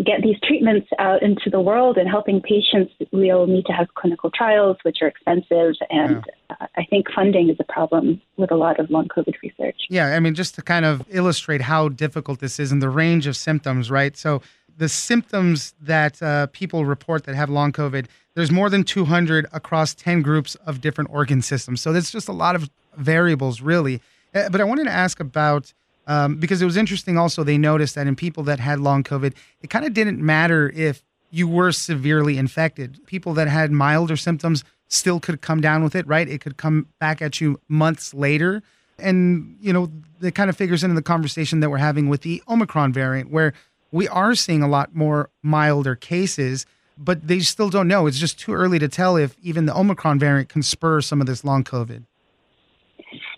get 0.04 0.22
these 0.22 0.36
treatments 0.42 0.88
out 0.98 1.22
into 1.22 1.50
the 1.50 1.60
world 1.60 1.96
and 1.96 2.08
helping 2.08 2.40
patients, 2.40 2.92
we'll 3.12 3.46
need 3.46 3.64
to 3.66 3.72
have 3.72 3.86
clinical 3.94 4.30
trials, 4.30 4.76
which 4.82 4.98
are 5.00 5.08
expensive. 5.08 5.74
And 5.90 6.24
yeah. 6.50 6.56
uh, 6.60 6.66
I 6.76 6.84
think 6.88 7.06
funding 7.14 7.48
is 7.48 7.56
a 7.60 7.72
problem 7.72 8.20
with 8.36 8.50
a 8.50 8.56
lot 8.56 8.80
of 8.80 8.90
long 8.90 9.08
COVID 9.08 9.34
research. 9.42 9.76
Yeah, 9.88 10.06
I 10.06 10.20
mean, 10.20 10.34
just 10.34 10.54
to 10.56 10.62
kind 10.62 10.84
of 10.84 11.04
illustrate 11.10 11.62
how 11.62 11.88
difficult 11.88 12.40
this 12.40 12.58
is 12.58 12.72
and 12.72 12.82
the 12.82 12.90
range 12.90 13.26
of 13.26 13.36
symptoms, 13.36 13.90
right? 13.90 14.16
So, 14.16 14.42
the 14.74 14.88
symptoms 14.88 15.74
that 15.82 16.22
uh, 16.22 16.46
people 16.48 16.86
report 16.86 17.24
that 17.24 17.34
have 17.34 17.50
long 17.50 17.72
COVID, 17.72 18.06
there's 18.34 18.50
more 18.50 18.70
than 18.70 18.84
200 18.84 19.46
across 19.52 19.94
10 19.94 20.22
groups 20.22 20.54
of 20.66 20.80
different 20.80 21.10
organ 21.12 21.42
systems. 21.42 21.82
So, 21.82 21.92
there's 21.92 22.10
just 22.10 22.28
a 22.28 22.32
lot 22.32 22.56
of 22.56 22.70
variables, 22.96 23.60
really. 23.60 24.00
Uh, 24.34 24.48
but 24.48 24.60
I 24.60 24.64
wanted 24.64 24.84
to 24.84 24.90
ask 24.90 25.20
about 25.20 25.72
um, 26.06 26.36
because 26.36 26.60
it 26.60 26.64
was 26.64 26.76
interesting 26.76 27.16
also 27.16 27.44
they 27.44 27.58
noticed 27.58 27.94
that 27.94 28.06
in 28.06 28.16
people 28.16 28.42
that 28.44 28.58
had 28.58 28.80
long 28.80 29.04
covid 29.04 29.34
it 29.60 29.70
kind 29.70 29.84
of 29.84 29.94
didn't 29.94 30.20
matter 30.20 30.70
if 30.74 31.04
you 31.30 31.46
were 31.46 31.70
severely 31.70 32.38
infected 32.38 32.98
people 33.06 33.34
that 33.34 33.46
had 33.46 33.70
milder 33.70 34.16
symptoms 34.16 34.64
still 34.88 35.20
could 35.20 35.40
come 35.40 35.60
down 35.60 35.84
with 35.84 35.94
it 35.94 36.04
right 36.08 36.28
it 36.28 36.40
could 36.40 36.56
come 36.56 36.88
back 36.98 37.22
at 37.22 37.40
you 37.40 37.60
months 37.68 38.12
later 38.12 38.62
and 38.98 39.56
you 39.60 39.72
know 39.72 39.92
it 40.20 40.34
kind 40.34 40.50
of 40.50 40.56
figures 40.56 40.82
into 40.82 40.96
the 40.96 41.02
conversation 41.02 41.60
that 41.60 41.70
we're 41.70 41.76
having 41.78 42.08
with 42.08 42.22
the 42.22 42.42
omicron 42.48 42.92
variant 42.92 43.30
where 43.30 43.52
we 43.92 44.08
are 44.08 44.34
seeing 44.34 44.62
a 44.62 44.68
lot 44.68 44.94
more 44.96 45.30
milder 45.42 45.94
cases 45.94 46.66
but 46.98 47.26
they 47.26 47.40
still 47.40 47.70
don't 47.70 47.88
know. 47.88 48.06
It's 48.06 48.18
just 48.18 48.38
too 48.38 48.52
early 48.52 48.78
to 48.78 48.88
tell 48.88 49.16
if 49.16 49.36
even 49.42 49.66
the 49.66 49.76
Omicron 49.76 50.18
variant 50.18 50.48
can 50.48 50.62
spur 50.62 51.00
some 51.00 51.20
of 51.20 51.26
this 51.26 51.44
long 51.44 51.64
COVID. 51.64 52.04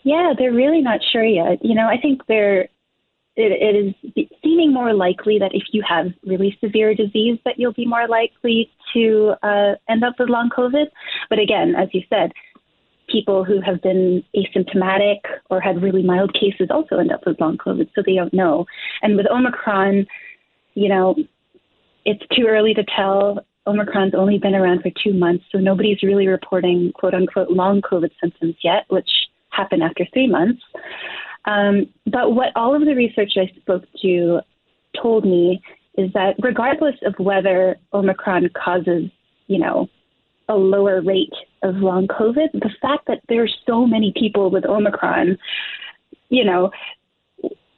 Yeah, 0.05 0.35
they're 0.39 0.53
really 0.53 0.83
not 0.83 1.01
sure 1.13 1.25
yet. 1.25 1.65
You 1.65 1.75
know, 1.75 1.89
I 1.89 1.99
think 2.01 2.23
they're 2.29 2.69
it, 3.37 3.51
it 3.51 4.17
is 4.17 4.29
seeming 4.45 4.73
more 4.73 4.95
likely 4.95 5.39
that 5.41 5.51
if 5.55 5.65
you 5.73 5.83
have 5.89 6.07
really 6.25 6.57
severe 6.63 6.95
disease, 6.95 7.39
that 7.45 7.59
you'll 7.59 7.73
be 7.73 7.87
more 7.87 8.07
likely 8.07 8.71
to 8.93 9.35
uh, 9.43 9.75
end 9.89 10.05
up 10.05 10.15
with 10.19 10.29
long 10.29 10.51
COVID. 10.57 10.87
But 11.29 11.41
again, 11.41 11.75
as 11.77 11.89
you 11.93 12.03
said, 12.09 12.33
people 13.09 13.45
who 13.45 13.61
have 13.61 13.83
been 13.83 14.23
asymptomatic 14.37 15.19
or 15.51 15.61
had 15.61 15.83
really 15.83 16.03
mild 16.03 16.33
cases 16.33 16.69
also 16.71 16.99
end 16.99 17.13
up 17.13 17.27
with 17.27 17.41
long 17.41 17.59
COVID, 17.59 17.89
so 17.95 18.03
they 18.07 18.15
don't 18.15 18.33
know. 18.33 18.67
And 19.03 19.17
with 19.17 19.27
Omicron, 19.27 20.07
you 20.75 20.89
know, 20.89 21.17
it's 22.05 22.23
too 22.37 22.47
early 22.49 22.75
to 22.75 22.85
tell. 22.97 23.45
Omicron's 23.67 24.15
only 24.15 24.39
been 24.39 24.55
around 24.55 24.83
for 24.83 24.91
two 25.03 25.15
months, 25.15 25.45
so 25.51 25.59
nobody's 25.59 26.03
really 26.03 26.29
reporting 26.29 26.93
quote 26.95 27.15
unquote 27.15 27.51
long 27.51 27.81
COVID 27.81 28.11
symptoms 28.21 28.55
yet, 28.63 28.85
which 28.89 29.09
happen 29.55 29.83
after 29.83 30.07
three 30.13 30.27
months. 30.27 30.63
Um, 31.47 31.87
but 32.07 32.35
what 32.35 32.53
all 32.57 32.75
of 32.75 32.85
the 32.85 32.95
research 32.95 33.33
I 33.37 33.53
spoke 33.61 33.85
to 34.03 34.41
told 35.01 35.25
me 35.25 35.61
is 35.97 36.13
that 36.13 36.35
regardless 36.41 36.97
of 37.05 37.15
whether 37.19 37.77
Omicron 37.93 38.51
causes, 38.55 39.11
you 39.47 39.59
know, 39.59 39.89
a 40.49 40.55
lower 40.55 41.01
rate 41.01 41.33
of 41.63 41.77
long 41.77 42.07
COVID, 42.09 42.53
the 42.53 42.71
fact 42.81 43.07
that 43.07 43.21
there's 43.29 43.55
so 43.67 43.87
many 43.87 44.13
people 44.17 44.51
with 44.51 44.65
Omicron, 44.65 45.39
you 46.29 46.45
know, 46.45 46.71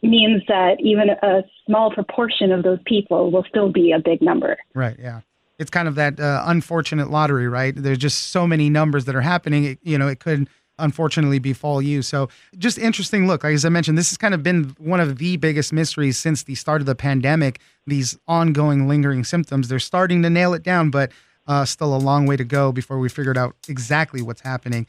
means 0.02 0.42
that 0.48 0.76
even 0.80 1.10
a 1.10 1.42
small 1.66 1.90
proportion 1.92 2.52
of 2.52 2.62
those 2.62 2.78
people 2.86 3.30
will 3.30 3.44
still 3.48 3.70
be 3.70 3.92
a 3.92 3.98
big 3.98 4.22
number. 4.22 4.56
Right. 4.74 4.96
Yeah. 4.98 5.20
It's 5.58 5.70
kind 5.70 5.88
of 5.88 5.94
that 5.94 6.20
uh, 6.20 6.42
unfortunate 6.46 7.10
lottery, 7.10 7.48
right? 7.48 7.74
There's 7.74 7.98
just 7.98 8.28
so 8.28 8.46
many 8.46 8.68
numbers 8.68 9.06
that 9.06 9.16
are 9.16 9.22
happening. 9.22 9.64
It, 9.64 9.78
you 9.82 9.96
know, 9.96 10.06
it 10.06 10.20
could 10.20 10.48
unfortunately 10.78 11.38
befall 11.38 11.80
you. 11.80 12.02
So 12.02 12.28
just 12.58 12.78
interesting 12.78 13.26
look. 13.26 13.44
Like 13.44 13.54
as 13.54 13.64
I 13.64 13.68
mentioned, 13.68 13.96
this 13.96 14.10
has 14.10 14.18
kind 14.18 14.34
of 14.34 14.42
been 14.42 14.74
one 14.78 15.00
of 15.00 15.18
the 15.18 15.36
biggest 15.36 15.72
mysteries 15.72 16.18
since 16.18 16.42
the 16.42 16.54
start 16.54 16.80
of 16.80 16.86
the 16.86 16.94
pandemic. 16.94 17.60
These 17.86 18.18
ongoing 18.26 18.88
lingering 18.88 19.24
symptoms. 19.24 19.68
They're 19.68 19.78
starting 19.78 20.22
to 20.22 20.30
nail 20.30 20.54
it 20.54 20.62
down, 20.62 20.90
but 20.90 21.12
uh, 21.46 21.64
still 21.64 21.94
a 21.94 21.98
long 21.98 22.26
way 22.26 22.36
to 22.36 22.44
go 22.44 22.72
before 22.72 22.98
we 22.98 23.08
figured 23.08 23.38
out 23.38 23.54
exactly 23.68 24.22
what's 24.22 24.40
happening. 24.40 24.86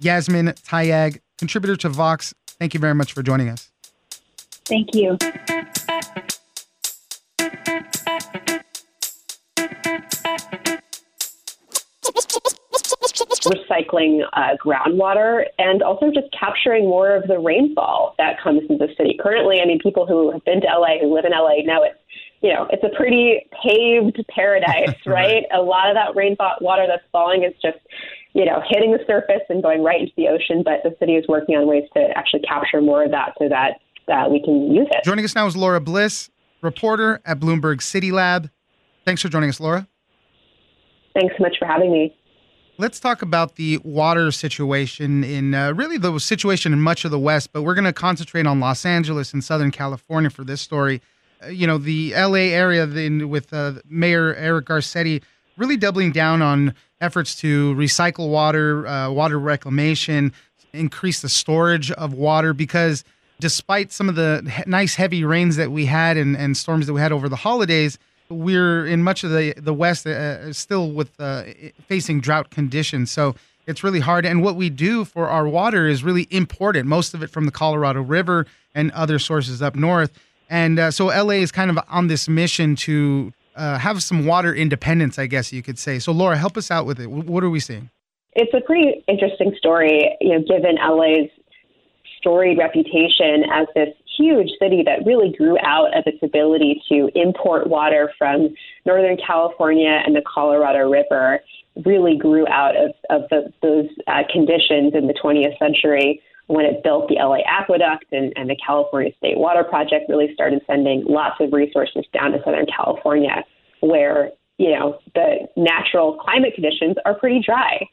Yasmin 0.00 0.48
Tayag, 0.48 1.20
contributor 1.38 1.76
to 1.76 1.88
Vox, 1.88 2.34
thank 2.46 2.74
you 2.74 2.80
very 2.80 2.94
much 2.94 3.12
for 3.12 3.22
joining 3.22 3.48
us. 3.48 3.70
Thank 4.64 4.94
you. 4.94 5.16
Recycling 13.50 14.22
uh, 14.32 14.56
groundwater 14.64 15.44
and 15.58 15.82
also 15.82 16.06
just 16.06 16.26
capturing 16.38 16.84
more 16.84 17.14
of 17.14 17.26
the 17.28 17.38
rainfall 17.38 18.14
that 18.18 18.40
comes 18.42 18.62
into 18.68 18.86
the 18.86 18.92
city. 18.96 19.18
Currently, 19.20 19.60
I 19.60 19.66
mean, 19.66 19.78
people 19.80 20.06
who 20.06 20.30
have 20.32 20.44
been 20.44 20.60
to 20.62 20.66
LA, 20.66 20.98
who 21.00 21.14
live 21.14 21.24
in 21.24 21.32
LA, 21.32 21.62
know 21.64 21.82
it's 21.82 21.98
you 22.40 22.52
know 22.52 22.68
it's 22.70 22.84
a 22.84 22.94
pretty 22.96 23.46
paved 23.62 24.24
paradise, 24.34 24.94
right? 25.06 25.44
right? 25.44 25.44
A 25.52 25.62
lot 25.62 25.88
of 25.88 25.94
that 25.94 26.14
rainfall 26.14 26.56
water 26.60 26.84
that's 26.86 27.04
falling 27.12 27.44
is 27.44 27.52
just 27.62 27.78
you 28.32 28.44
know 28.44 28.62
hitting 28.68 28.92
the 28.92 29.04
surface 29.06 29.42
and 29.48 29.62
going 29.62 29.82
right 29.82 30.00
into 30.00 30.12
the 30.16 30.28
ocean. 30.28 30.62
But 30.64 30.82
the 30.82 30.94
city 30.98 31.14
is 31.14 31.26
working 31.28 31.56
on 31.56 31.66
ways 31.66 31.84
to 31.94 32.08
actually 32.16 32.40
capture 32.40 32.80
more 32.80 33.04
of 33.04 33.10
that 33.10 33.34
so 33.38 33.48
that 33.48 33.80
that 34.06 34.30
we 34.30 34.42
can 34.42 34.72
use 34.72 34.88
it. 34.90 35.04
Joining 35.04 35.24
us 35.24 35.34
now 35.34 35.46
is 35.46 35.56
Laura 35.56 35.80
Bliss, 35.80 36.30
reporter 36.60 37.20
at 37.24 37.40
Bloomberg 37.40 37.78
CityLab. 37.78 38.50
Thanks 39.04 39.22
for 39.22 39.28
joining 39.28 39.48
us, 39.48 39.60
Laura. 39.60 39.86
Thanks 41.14 41.34
so 41.36 41.42
much 41.42 41.56
for 41.58 41.66
having 41.66 41.92
me. 41.92 42.16
Let's 42.76 42.98
talk 42.98 43.22
about 43.22 43.54
the 43.54 43.78
water 43.84 44.32
situation 44.32 45.22
in 45.22 45.54
uh, 45.54 45.72
really 45.74 45.96
the 45.96 46.18
situation 46.18 46.72
in 46.72 46.80
much 46.80 47.04
of 47.04 47.12
the 47.12 47.20
West, 47.20 47.52
but 47.52 47.62
we're 47.62 47.74
going 47.74 47.84
to 47.84 47.92
concentrate 47.92 48.48
on 48.48 48.58
Los 48.58 48.84
Angeles 48.84 49.32
and 49.32 49.44
Southern 49.44 49.70
California 49.70 50.28
for 50.28 50.42
this 50.42 50.60
story. 50.60 51.00
Uh, 51.40 51.50
you 51.50 51.68
know, 51.68 51.78
the 51.78 52.12
LA 52.14 52.50
area 52.50 52.84
then 52.84 53.28
with 53.28 53.52
uh, 53.52 53.74
Mayor 53.88 54.34
Eric 54.34 54.66
Garcetti 54.66 55.22
really 55.56 55.76
doubling 55.76 56.10
down 56.10 56.42
on 56.42 56.74
efforts 57.00 57.36
to 57.36 57.76
recycle 57.76 58.28
water, 58.28 58.84
uh, 58.88 59.08
water 59.08 59.38
reclamation, 59.38 60.32
increase 60.72 61.22
the 61.22 61.28
storage 61.28 61.92
of 61.92 62.12
water 62.12 62.52
because 62.52 63.04
despite 63.38 63.92
some 63.92 64.08
of 64.08 64.16
the 64.16 64.50
he- 64.52 64.68
nice 64.68 64.96
heavy 64.96 65.22
rains 65.22 65.54
that 65.54 65.70
we 65.70 65.86
had 65.86 66.16
and, 66.16 66.36
and 66.36 66.56
storms 66.56 66.88
that 66.88 66.92
we 66.92 67.00
had 67.00 67.12
over 67.12 67.28
the 67.28 67.36
holidays, 67.36 68.00
we're 68.34 68.86
in 68.86 69.02
much 69.02 69.24
of 69.24 69.30
the 69.30 69.54
the 69.56 69.74
West 69.74 70.06
uh, 70.06 70.52
still 70.52 70.90
with 70.90 71.18
uh, 71.18 71.44
facing 71.86 72.20
drought 72.20 72.50
conditions. 72.50 73.10
So 73.10 73.34
it's 73.66 73.82
really 73.82 74.00
hard. 74.00 74.26
And 74.26 74.42
what 74.42 74.56
we 74.56 74.70
do 74.70 75.04
for 75.04 75.28
our 75.28 75.48
water 75.48 75.86
is 75.86 76.04
really 76.04 76.26
imported, 76.30 76.84
most 76.84 77.14
of 77.14 77.22
it 77.22 77.30
from 77.30 77.46
the 77.46 77.52
Colorado 77.52 78.02
River 78.02 78.46
and 78.74 78.90
other 78.92 79.18
sources 79.18 79.62
up 79.62 79.74
north. 79.74 80.12
And 80.50 80.78
uh, 80.78 80.90
so 80.90 81.06
LA 81.06 81.40
is 81.40 81.50
kind 81.50 81.70
of 81.70 81.78
on 81.88 82.08
this 82.08 82.28
mission 82.28 82.76
to 82.76 83.32
uh, 83.56 83.78
have 83.78 84.02
some 84.02 84.26
water 84.26 84.54
independence, 84.54 85.18
I 85.18 85.26
guess 85.26 85.52
you 85.52 85.62
could 85.62 85.78
say. 85.78 85.98
So 85.98 86.12
Laura, 86.12 86.36
help 86.36 86.56
us 86.56 86.70
out 86.70 86.86
with 86.86 87.00
it. 87.00 87.06
What 87.06 87.42
are 87.42 87.50
we 87.50 87.60
seeing? 87.60 87.90
It's 88.34 88.52
a 88.52 88.60
pretty 88.60 89.04
interesting 89.06 89.54
story, 89.56 90.16
you 90.20 90.30
know, 90.30 90.40
given 90.40 90.74
LA's 90.76 91.30
storied 92.18 92.58
reputation 92.58 93.44
as 93.52 93.68
this 93.74 93.94
huge 94.16 94.50
city 94.60 94.82
that 94.84 95.04
really 95.06 95.32
grew 95.36 95.56
out 95.62 95.96
of 95.96 96.04
its 96.06 96.22
ability 96.22 96.82
to 96.88 97.10
import 97.14 97.68
water 97.68 98.12
from 98.18 98.54
Northern 98.84 99.16
California 99.16 100.02
and 100.04 100.14
the 100.14 100.22
Colorado 100.22 100.90
River, 100.90 101.40
really 101.84 102.16
grew 102.16 102.46
out 102.48 102.76
of, 102.76 102.92
of 103.10 103.28
the, 103.30 103.52
those 103.62 103.88
uh, 104.06 104.22
conditions 104.32 104.94
in 104.94 105.06
the 105.06 105.14
20th 105.14 105.58
century 105.58 106.22
when 106.46 106.66
it 106.66 106.82
built 106.82 107.08
the 107.08 107.16
LA 107.16 107.38
Aqueduct 107.46 108.04
and, 108.12 108.32
and 108.36 108.50
the 108.50 108.56
California 108.64 109.12
State 109.18 109.38
Water 109.38 109.64
Project 109.64 110.08
really 110.08 110.32
started 110.34 110.60
sending 110.66 111.04
lots 111.06 111.36
of 111.40 111.52
resources 111.52 112.04
down 112.12 112.32
to 112.32 112.38
Southern 112.44 112.66
California, 112.66 113.44
where 113.80 114.30
you 114.58 114.70
know 114.70 114.98
the 115.14 115.48
natural 115.56 116.16
climate 116.16 116.54
conditions 116.54 116.96
are 117.06 117.14
pretty 117.14 117.40
dry. 117.44 117.88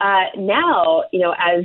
Uh, 0.00 0.24
now, 0.36 1.04
you 1.10 1.20
know, 1.20 1.34
as 1.38 1.64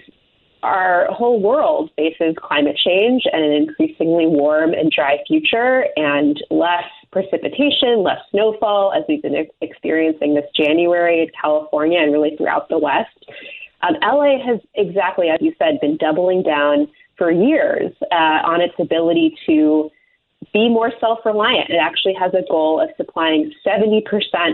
our 0.64 1.08
whole 1.12 1.42
world 1.42 1.90
faces 1.96 2.36
climate 2.42 2.78
change 2.78 3.24
and 3.32 3.44
an 3.44 3.52
increasingly 3.52 4.28
warm 4.28 4.74
and 4.74 4.92
dry 4.92 5.18
future 5.28 5.86
and 5.96 6.42
less 6.50 6.84
precipitation, 7.12 8.04
less 8.04 8.20
snowfall, 8.32 8.94
as 8.94 9.04
we've 9.08 9.22
been 9.22 9.48
experiencing 9.62 10.36
this 10.36 10.46
January 10.56 11.22
in 11.22 11.28
California 11.40 12.00
and 12.00 12.12
really 12.12 12.36
throughout 12.38 12.70
the 12.70 12.78
West. 12.78 13.10
Um, 13.84 13.96
LA 14.02 14.38
has 14.46 14.60
exactly, 14.76 15.30
as 15.30 15.40
you 15.42 15.54
said, 15.58 15.80
been 15.82 15.98
doubling 15.98 16.44
down 16.44 16.88
for 17.18 17.32
years 17.32 17.92
uh, 18.12 18.42
on 18.46 18.62
its 18.62 18.76
ability 18.80 19.36
to 19.48 19.90
be 20.54 20.70
more 20.70 20.92
self 21.00 21.20
reliant. 21.26 21.70
It 21.70 21.78
actually 21.82 22.14
has 22.16 22.34
a 22.34 22.44
goal 22.50 22.82
of 22.82 22.90
supplying 22.98 23.52
70% 23.66 24.04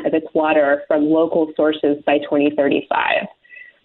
of 0.05 0.13
its 0.13 0.27
water 0.33 0.83
from 0.87 1.05
local 1.05 1.51
sources 1.55 1.97
by 2.05 2.19
2035. 2.19 3.27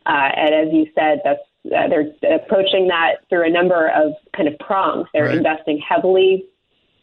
Uh, 0.04 0.10
and 0.10 0.54
as 0.54 0.72
you 0.72 0.86
said, 0.94 1.20
that's 1.24 1.40
uh, 1.66 1.88
they're 1.88 2.34
approaching 2.34 2.88
that 2.88 3.16
through 3.28 3.46
a 3.46 3.50
number 3.50 3.88
of 3.88 4.12
kind 4.36 4.48
of 4.48 4.58
prongs. 4.58 5.06
They're 5.12 5.26
right. 5.26 5.36
investing 5.36 5.80
heavily 5.86 6.44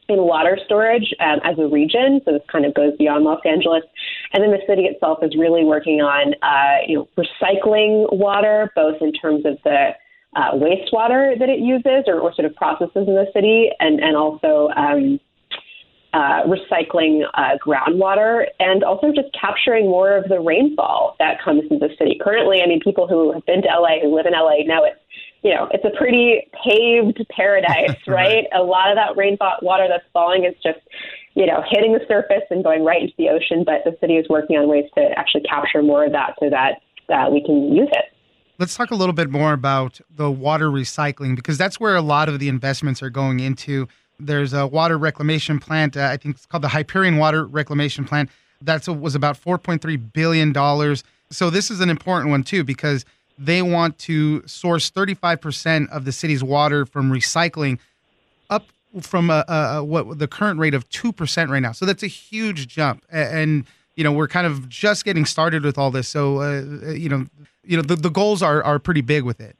in 0.09 0.23
water 0.23 0.57
storage 0.65 1.13
um, 1.19 1.39
as 1.43 1.57
a 1.59 1.67
region, 1.67 2.19
so 2.25 2.33
this 2.33 2.41
kind 2.51 2.65
of 2.65 2.73
goes 2.73 2.93
beyond 2.97 3.23
Los 3.23 3.41
Angeles. 3.45 3.83
And 4.33 4.43
then 4.43 4.51
the 4.51 4.59
city 4.67 4.83
itself 4.83 5.19
is 5.21 5.35
really 5.37 5.63
working 5.63 6.01
on, 6.01 6.33
uh, 6.41 6.83
you 6.87 6.97
know, 6.97 7.07
recycling 7.17 8.11
water, 8.11 8.71
both 8.75 9.01
in 9.01 9.13
terms 9.13 9.45
of 9.45 9.57
the 9.63 9.91
uh, 10.35 10.51
wastewater 10.53 11.37
that 11.39 11.49
it 11.49 11.59
uses 11.59 12.03
or, 12.07 12.19
or, 12.19 12.33
sort 12.33 12.45
of 12.45 12.55
processes 12.55 13.07
in 13.07 13.15
the 13.15 13.25
city, 13.33 13.69
and 13.79 13.99
and 13.99 14.15
also 14.15 14.69
um, 14.75 15.19
uh, 16.13 16.41
recycling 16.45 17.21
uh, 17.35 17.57
groundwater 17.63 18.45
and 18.59 18.83
also 18.83 19.07
just 19.13 19.27
capturing 19.39 19.85
more 19.85 20.17
of 20.17 20.27
the 20.27 20.39
rainfall 20.39 21.15
that 21.19 21.41
comes 21.43 21.63
into 21.69 21.87
the 21.87 21.93
city. 21.97 22.19
Currently, 22.21 22.61
I 22.63 22.67
mean, 22.67 22.79
people 22.83 23.07
who 23.07 23.31
have 23.33 23.45
been 23.45 23.61
to 23.61 23.67
LA, 23.67 24.01
who 24.01 24.15
live 24.15 24.25
in 24.25 24.33
LA, 24.33 24.63
know 24.65 24.83
it's 24.85 24.99
you 25.43 25.53
know 25.53 25.69
it's 25.71 25.85
a 25.85 25.95
pretty 25.97 26.49
paved 26.65 27.23
paradise, 27.29 27.95
right? 28.07 28.45
A 28.55 28.63
lot 28.63 28.89
of 28.89 28.97
that 28.97 29.15
rainfall 29.17 29.57
water 29.61 29.85
that's 29.87 30.05
falling 30.11 30.45
is 30.45 30.55
just 30.63 30.79
you 31.35 31.45
know 31.45 31.63
hitting 31.69 31.93
the 31.93 32.01
surface 32.07 32.43
and 32.49 32.63
going 32.63 32.83
right 32.83 33.01
into 33.03 33.13
the 33.17 33.29
ocean. 33.29 33.63
But 33.63 33.83
the 33.85 33.95
city 34.01 34.15
is 34.15 34.27
working 34.29 34.57
on 34.57 34.67
ways 34.67 34.85
to 34.95 35.11
actually 35.15 35.43
capture 35.43 35.83
more 35.83 36.05
of 36.05 36.11
that 36.13 36.35
so 36.39 36.49
that 36.49 36.81
uh, 37.13 37.29
we 37.29 37.43
can 37.43 37.71
use 37.71 37.89
it. 37.91 38.05
Let's 38.57 38.75
talk 38.75 38.91
a 38.91 38.95
little 38.95 39.13
bit 39.13 39.29
more 39.29 39.53
about 39.53 40.01
the 40.09 40.29
water 40.29 40.69
recycling 40.69 41.35
because 41.35 41.57
that's 41.57 41.79
where 41.79 41.95
a 41.95 42.01
lot 42.01 42.27
of 42.27 42.39
the 42.39 42.49
investments 42.49 43.01
are 43.01 43.09
going 43.09 43.39
into 43.39 43.87
there's 44.19 44.53
a 44.53 44.67
water 44.67 44.97
reclamation 44.97 45.59
plant. 45.59 45.95
Uh, 45.97 46.03
I 46.03 46.17
think 46.17 46.35
it's 46.35 46.45
called 46.45 46.63
the 46.63 46.69
Hyperion 46.69 47.17
Water 47.17 47.45
Reclamation 47.45 48.05
Plant. 48.05 48.29
That 48.61 48.87
was 48.87 49.15
about 49.15 49.41
4.3 49.41 50.13
billion 50.13 50.51
dollars. 50.51 51.03
So 51.31 51.49
this 51.49 51.71
is 51.71 51.79
an 51.79 51.89
important 51.89 52.31
one 52.31 52.43
too 52.43 52.63
because 52.63 53.05
they 53.37 53.61
want 53.61 53.97
to 53.99 54.45
source 54.45 54.91
35% 54.91 55.89
of 55.89 56.03
the 56.03 56.11
city's 56.11 56.43
water 56.43 56.85
from 56.85 57.11
recycling, 57.11 57.79
up 58.49 58.65
from 59.01 59.29
a, 59.29 59.45
a, 59.47 59.83
what 59.83 60.19
the 60.19 60.27
current 60.27 60.59
rate 60.59 60.73
of 60.73 60.87
two 60.89 61.13
percent 61.13 61.49
right 61.49 61.61
now. 61.61 61.71
So 61.71 61.85
that's 61.85 62.03
a 62.03 62.07
huge 62.07 62.67
jump. 62.67 63.05
And 63.11 63.65
you 63.95 64.03
know 64.03 64.11
we're 64.11 64.27
kind 64.27 64.47
of 64.47 64.67
just 64.67 65.05
getting 65.05 65.25
started 65.25 65.63
with 65.63 65.77
all 65.77 65.91
this. 65.91 66.07
So 66.07 66.41
uh, 66.41 66.91
you 66.91 67.09
know, 67.09 67.25
you 67.63 67.77
know 67.77 67.83
the, 67.83 67.95
the 67.95 68.09
goals 68.09 68.41
are 68.41 68.63
are 68.63 68.79
pretty 68.79 69.01
big 69.01 69.23
with 69.23 69.39
it. 69.39 69.55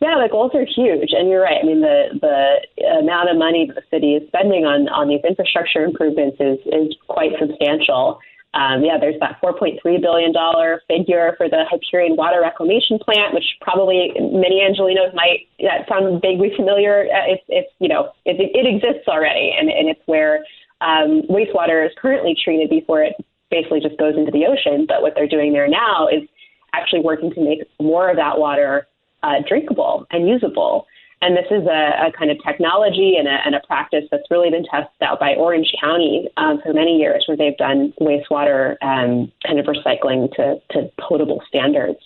Yeah, 0.00 0.20
the 0.20 0.28
goals 0.28 0.52
are 0.54 0.66
huge, 0.66 1.16
and 1.16 1.28
you're 1.28 1.42
right. 1.42 1.56
I 1.62 1.64
mean, 1.64 1.80
the 1.80 2.20
the 2.20 2.88
amount 3.00 3.30
of 3.30 3.38
money 3.38 3.64
the 3.64 3.80
city 3.90 4.12
is 4.14 4.28
spending 4.28 4.68
on 4.68 4.88
on 4.92 5.08
these 5.08 5.24
infrastructure 5.24 5.84
improvements 5.84 6.36
is 6.38 6.58
is 6.68 6.92
quite 7.08 7.32
substantial. 7.40 8.20
Um, 8.52 8.84
yeah, 8.84 8.96
there's 8.96 9.20
that 9.20 9.36
4.3 9.42 9.80
billion 10.00 10.32
dollar 10.32 10.80
figure 10.88 11.34
for 11.36 11.48
the 11.48 11.64
Hyperion 11.68 12.16
Water 12.16 12.40
Reclamation 12.40 12.98
Plant, 12.98 13.34
which 13.34 13.44
probably 13.60 14.12
many 14.16 14.60
Angelenos 14.60 15.12
might 15.14 15.48
that 15.60 15.88
sound 15.88 16.20
vaguely 16.20 16.52
familiar. 16.56 17.08
Uh, 17.08 17.32
it's 17.32 17.44
it's 17.48 17.72
you 17.80 17.88
know 17.88 18.12
it, 18.24 18.36
it 18.36 18.68
exists 18.68 19.08
already, 19.08 19.52
and 19.56 19.70
and 19.72 19.88
it's 19.88 20.00
where 20.04 20.44
um, 20.84 21.24
wastewater 21.32 21.84
is 21.84 21.92
currently 21.96 22.36
treated 22.36 22.68
before 22.68 23.02
it 23.02 23.16
basically 23.50 23.80
just 23.80 23.96
goes 23.96 24.16
into 24.16 24.30
the 24.30 24.44
ocean. 24.44 24.84
But 24.86 25.00
what 25.00 25.14
they're 25.16 25.28
doing 25.28 25.52
there 25.52 25.68
now 25.68 26.08
is 26.08 26.28
actually 26.74 27.00
working 27.00 27.32
to 27.32 27.40
make 27.40 27.60
more 27.80 28.10
of 28.10 28.16
that 28.16 28.38
water 28.38 28.86
uh, 29.26 29.42
drinkable 29.46 30.06
and 30.10 30.28
usable. 30.28 30.86
And 31.22 31.36
this 31.36 31.46
is 31.50 31.66
a, 31.66 32.08
a 32.08 32.12
kind 32.16 32.30
of 32.30 32.36
technology 32.46 33.14
and 33.18 33.26
a, 33.26 33.38
and 33.44 33.54
a, 33.54 33.60
practice 33.66 34.04
that's 34.10 34.30
really 34.30 34.50
been 34.50 34.64
tested 34.70 35.02
out 35.02 35.18
by 35.18 35.34
Orange 35.34 35.72
County 35.80 36.28
um, 36.36 36.60
for 36.62 36.74
many 36.74 36.98
years, 36.98 37.24
where 37.26 37.36
they've 37.36 37.56
done 37.56 37.92
wastewater 38.00 38.76
um, 38.82 39.32
kind 39.46 39.58
of 39.58 39.66
recycling 39.66 40.30
to, 40.36 40.60
to 40.72 40.90
potable 41.00 41.42
standards. 41.48 41.98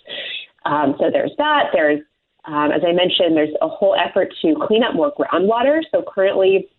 Um, 0.65 0.95
so 0.97 1.11
there's 1.11 1.33
that. 1.37 1.71
There's, 1.73 1.99
um, 2.45 2.71
as 2.71 2.81
I 2.87 2.93
mentioned, 2.93 3.35
there's 3.35 3.53
a 3.61 3.67
whole 3.67 3.95
effort 3.95 4.33
to 4.41 4.55
clean 4.65 4.81
up 4.81 4.95
more 4.95 5.13
groundwater. 5.13 5.81
So 5.91 6.03
currently, 6.07 6.69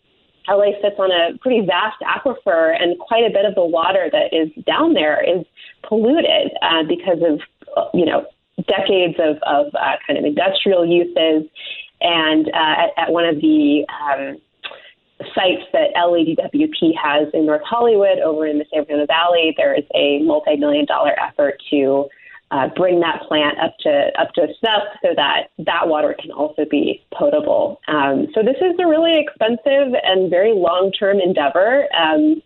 LA 0.49 0.73
sits 0.83 0.97
on 0.99 1.13
a 1.13 1.39
pretty 1.39 1.65
vast 1.67 2.01
aquifer, 2.03 2.75
and 2.81 2.99
quite 2.99 3.25
a 3.25 3.31
bit 3.31 3.45
of 3.45 3.55
the 3.55 3.65
water 3.65 4.09
that 4.11 4.33
is 4.33 4.49
down 4.65 4.95
there 4.95 5.23
is 5.23 5.45
polluted 5.87 6.51
uh, 6.63 6.83
because 6.89 7.19
of, 7.23 7.41
you 7.95 8.07
know, 8.07 8.27
decades 8.67 9.19
of, 9.19 9.37
of 9.43 9.75
uh, 9.75 9.97
kind 10.07 10.19
of 10.19 10.25
industrial 10.25 10.87
uses. 10.87 11.49
And 12.01 12.49
uh, 12.49 12.53
at, 12.55 12.91
at, 12.97 13.13
one 13.13 13.25
of 13.25 13.37
the 13.37 13.85
um, 13.89 14.39
sites 15.35 15.63
that 15.73 15.95
LADWP 15.97 16.95
has 17.01 17.29
in 17.33 17.47
North 17.47 17.63
Hollywood 17.65 18.19
over 18.19 18.47
in 18.47 18.59
the 18.59 18.65
San 18.73 18.85
Fernando 18.85 19.07
Valley, 19.07 19.55
there 19.57 19.75
is 19.75 19.85
a 19.95 20.19
multi 20.23 20.57
million 20.57 20.85
dollar 20.85 21.13
effort 21.21 21.63
to 21.71 22.09
uh, 22.51 22.69
bring 22.77 23.01
that 23.01 23.23
plant 23.29 23.59
up 23.59 23.75
to 23.81 24.11
up 24.19 24.33
to 24.35 24.47
snuff 24.61 24.83
so 25.01 25.09
that 25.17 25.49
that 25.59 25.89
water 25.89 26.15
can 26.21 26.31
also 26.31 26.65
be 26.71 27.03
potable. 27.13 27.81
Um, 27.89 28.27
so 28.35 28.43
this 28.43 28.57
is 28.57 28.75
a 28.79 28.87
really 28.87 29.19
expensive 29.19 29.95
and 30.03 30.29
very 30.29 30.53
long 30.53 30.93
term 30.93 31.19
endeavor. 31.19 31.87
Um, 31.95 32.43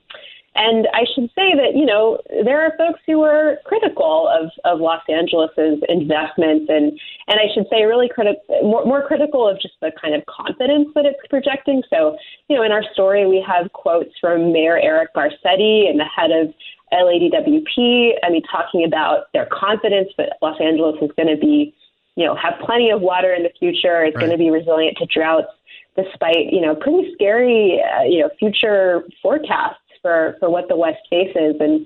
and 0.56 0.88
I 0.94 1.04
should 1.14 1.28
say 1.34 1.54
that, 1.54 1.76
you 1.76 1.84
know, 1.84 2.18
there 2.44 2.62
are 2.62 2.72
folks 2.78 3.00
who 3.06 3.22
are 3.22 3.58
critical 3.64 4.28
of, 4.28 4.50
of 4.64 4.80
Los 4.80 5.02
Angeles's 5.08 5.82
investments 5.88 6.66
and, 6.68 6.98
and 7.28 7.40
I 7.40 7.52
should 7.54 7.66
say 7.70 7.84
really 7.84 8.08
criti- 8.08 8.40
more, 8.62 8.84
more 8.84 9.06
critical 9.06 9.48
of 9.48 9.60
just 9.60 9.74
the 9.80 9.92
kind 10.00 10.14
of 10.14 10.24
confidence 10.26 10.88
that 10.94 11.04
it's 11.04 11.18
projecting. 11.28 11.82
So, 11.90 12.16
you 12.48 12.56
know, 12.56 12.62
in 12.62 12.72
our 12.72 12.82
story, 12.92 13.26
we 13.26 13.44
have 13.46 13.72
quotes 13.72 14.12
from 14.20 14.52
Mayor 14.52 14.78
Eric 14.78 15.14
Garcetti 15.14 15.88
and 15.88 16.00
the 16.00 16.04
head 16.04 16.30
of 16.30 16.54
LADWP, 16.92 18.12
I 18.22 18.30
mean, 18.30 18.42
talking 18.50 18.84
about 18.84 19.32
their 19.32 19.46
confidence 19.46 20.08
that 20.18 20.38
Los 20.40 20.60
Angeles 20.60 20.96
is 21.02 21.10
going 21.16 21.28
to 21.28 21.40
be, 21.40 21.74
you 22.14 22.24
know, 22.24 22.34
have 22.36 22.54
plenty 22.64 22.90
of 22.90 23.00
water 23.00 23.34
in 23.34 23.42
the 23.42 23.50
future. 23.58 24.04
It's 24.04 24.14
right. 24.14 24.26
going 24.26 24.30
to 24.30 24.38
be 24.38 24.50
resilient 24.50 24.96
to 24.98 25.06
droughts, 25.06 25.48
despite, 25.96 26.52
you 26.52 26.60
know, 26.60 26.76
pretty 26.76 27.12
scary, 27.14 27.82
uh, 27.82 28.04
you 28.04 28.20
know, 28.20 28.30
future 28.38 29.04
forecasts 29.20 29.80
for, 30.06 30.36
for 30.38 30.48
what 30.48 30.68
the 30.68 30.76
West 30.76 31.00
faces. 31.10 31.56
And, 31.58 31.84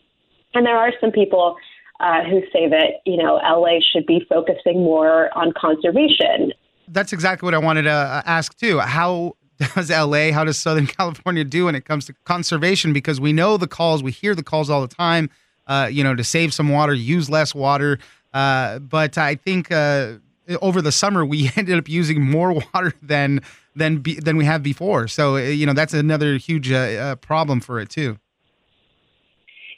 and 0.53 0.67
there 0.67 0.77
are 0.77 0.93
some 1.01 1.11
people 1.11 1.57
uh, 2.01 2.23
who 2.25 2.43
say 2.53 2.69
that, 2.69 3.01
you 3.07 3.17
know, 3.17 3.37
LA 3.37 3.79
should 3.93 4.05
be 4.05 4.27
focusing 4.29 4.85
more 4.85 5.37
on 5.37 5.53
conservation. 5.59 6.53
That's 6.89 7.15
exactly 7.15 7.47
what 7.47 7.55
I 7.55 7.59
wanted 7.59 7.83
to 7.83 7.93
uh, 7.93 8.23
ask 8.27 8.59
too. 8.59 8.79
How 8.81 9.37
does 9.75 9.89
LA, 9.89 10.33
how 10.33 10.45
does 10.45 10.59
Southern 10.59 10.87
California 10.99 11.45
do 11.45 11.65
when 11.65 11.75
it 11.75 11.87
comes 11.87 12.05
to 12.07 12.15
conservation? 12.25 12.93
Because 12.93 13.21
we 13.21 13.33
know 13.33 13.57
the 13.57 13.69
calls, 13.69 14.03
we 14.03 14.13
hear 14.13 14.35
the 14.35 14.43
calls 14.43 14.69
all 14.69 14.83
the 14.83 14.95
time, 14.95 15.31
uh, 15.67 15.89
you 15.91 16.05
know, 16.05 16.15
to 16.15 16.25
save 16.25 16.53
some 16.53 16.69
water, 16.69 16.93
use 16.93 17.31
less 17.31 17.55
water. 17.55 17.99
Uh, 18.35 18.81
but 18.81 19.17
I 19.17 19.35
think 19.35 19.73
uh, 19.73 20.15
over 20.63 20.83
the 20.83 20.93
summer 20.93 21.25
we 21.25 21.51
ended 21.57 21.79
up 21.79 21.89
using 21.89 22.23
more 22.23 22.53
water 22.53 22.93
than 23.03 23.41
than 23.77 23.99
be, 23.99 24.15
than 24.15 24.37
we 24.37 24.45
have 24.45 24.63
before. 24.63 25.09
So 25.09 25.37
uh, 25.37 25.41
you 25.41 25.67
know 25.67 25.73
that's 25.73 25.95
another 25.95 26.37
huge 26.37 26.71
uh, 26.71 26.77
uh, 26.77 27.15
problem 27.17 27.61
for 27.61 27.81
it 27.81 27.91
too. 27.91 28.19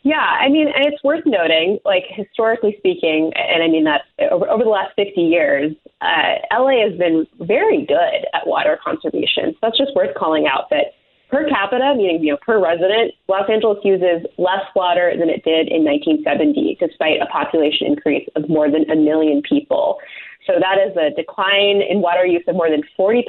Yeah, 0.04 0.16
I 0.16 0.48
mean, 0.48 0.66
and 0.66 0.84
it's 0.86 1.02
worth 1.04 1.22
noting, 1.24 1.78
like 1.84 2.02
historically 2.08 2.74
speaking, 2.78 3.30
and 3.36 3.62
I 3.62 3.68
mean 3.68 3.84
that 3.84 4.02
over, 4.32 4.48
over 4.48 4.64
the 4.64 4.70
last 4.70 4.94
50 4.96 5.20
years, 5.20 5.72
uh, 6.00 6.42
LA 6.52 6.82
has 6.88 6.98
been 6.98 7.24
very 7.38 7.86
good 7.86 8.26
at 8.34 8.46
water 8.46 8.78
conservation. 8.82 9.52
So 9.52 9.58
that's 9.62 9.78
just 9.78 9.94
worth 9.94 10.16
calling 10.16 10.48
out 10.48 10.70
that 10.70 10.94
per 11.30 11.48
capita, 11.48 11.94
meaning 11.96 12.22
you 12.22 12.32
know 12.32 12.38
per 12.44 12.62
resident, 12.62 13.14
Los 13.28 13.48
Angeles 13.48 13.78
uses 13.84 14.26
less 14.38 14.66
water 14.74 15.14
than 15.16 15.30
it 15.30 15.44
did 15.44 15.68
in 15.68 15.84
1970, 15.84 16.78
despite 16.78 17.22
a 17.22 17.26
population 17.26 17.86
increase 17.86 18.28
of 18.34 18.48
more 18.48 18.70
than 18.70 18.88
a 18.90 18.96
million 18.96 19.40
people. 19.48 19.98
So 20.46 20.54
that 20.58 20.78
is 20.78 20.96
a 20.96 21.14
decline 21.14 21.82
in 21.82 22.00
water 22.00 22.26
use 22.26 22.42
of 22.48 22.56
more 22.56 22.68
than 22.68 22.82
40%, 22.98 23.22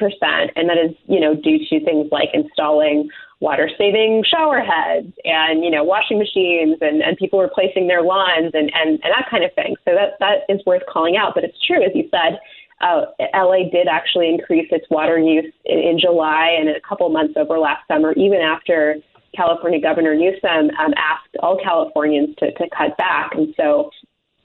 and 0.56 0.70
that 0.70 0.78
is, 0.78 0.96
you 1.06 1.20
know, 1.20 1.36
due 1.36 1.60
to 1.60 1.86
things 1.86 2.10
like 2.12 2.30
installing 2.34 3.10
water 3.40 3.70
saving 3.78 4.24
shower 4.24 4.62
heads 4.62 5.14
and, 5.26 5.64
you 5.64 5.70
know, 5.70 5.84
washing 5.84 6.18
machines 6.18 6.78
and, 6.82 7.02
and 7.04 7.18
people 7.18 7.40
replacing 7.40 7.88
their 7.88 8.02
lawns 8.02 8.52
and, 8.54 8.72
and, 8.74 8.92
and 9.04 9.12
that 9.12 9.28
kind 9.30 9.44
of 9.44 9.54
thing. 9.54 9.76
So 9.86 9.92
that, 9.94 10.18
that 10.20 10.48
is 10.48 10.62
worth 10.66 10.84
calling 10.92 11.18
out. 11.18 11.34
But 11.36 11.44
it's 11.44 11.58
true, 11.68 11.84
as 11.84 11.92
you 11.94 12.08
said, 12.10 12.40
uh, 12.82 13.06
LA 13.36 13.70
did 13.70 13.88
actually 13.88 14.30
increase 14.30 14.68
its 14.72 14.86
water 14.90 15.20
use 15.20 15.54
in, 15.66 15.80
in 15.80 16.00
July 16.00 16.56
and 16.58 16.70
a 16.70 16.82
couple 16.88 17.08
months 17.10 17.34
over 17.38 17.60
last 17.60 17.86
summer, 17.88 18.14
even 18.14 18.40
after 18.40 18.96
California 19.36 19.82
Governor 19.82 20.16
Newsom 20.16 20.70
um, 20.80 20.94
asked 20.98 21.36
all 21.42 21.58
Californians 21.62 22.36
to, 22.38 22.52
to 22.54 22.66
cut 22.76 22.98
back. 22.98 23.32
And 23.34 23.54
so 23.58 23.90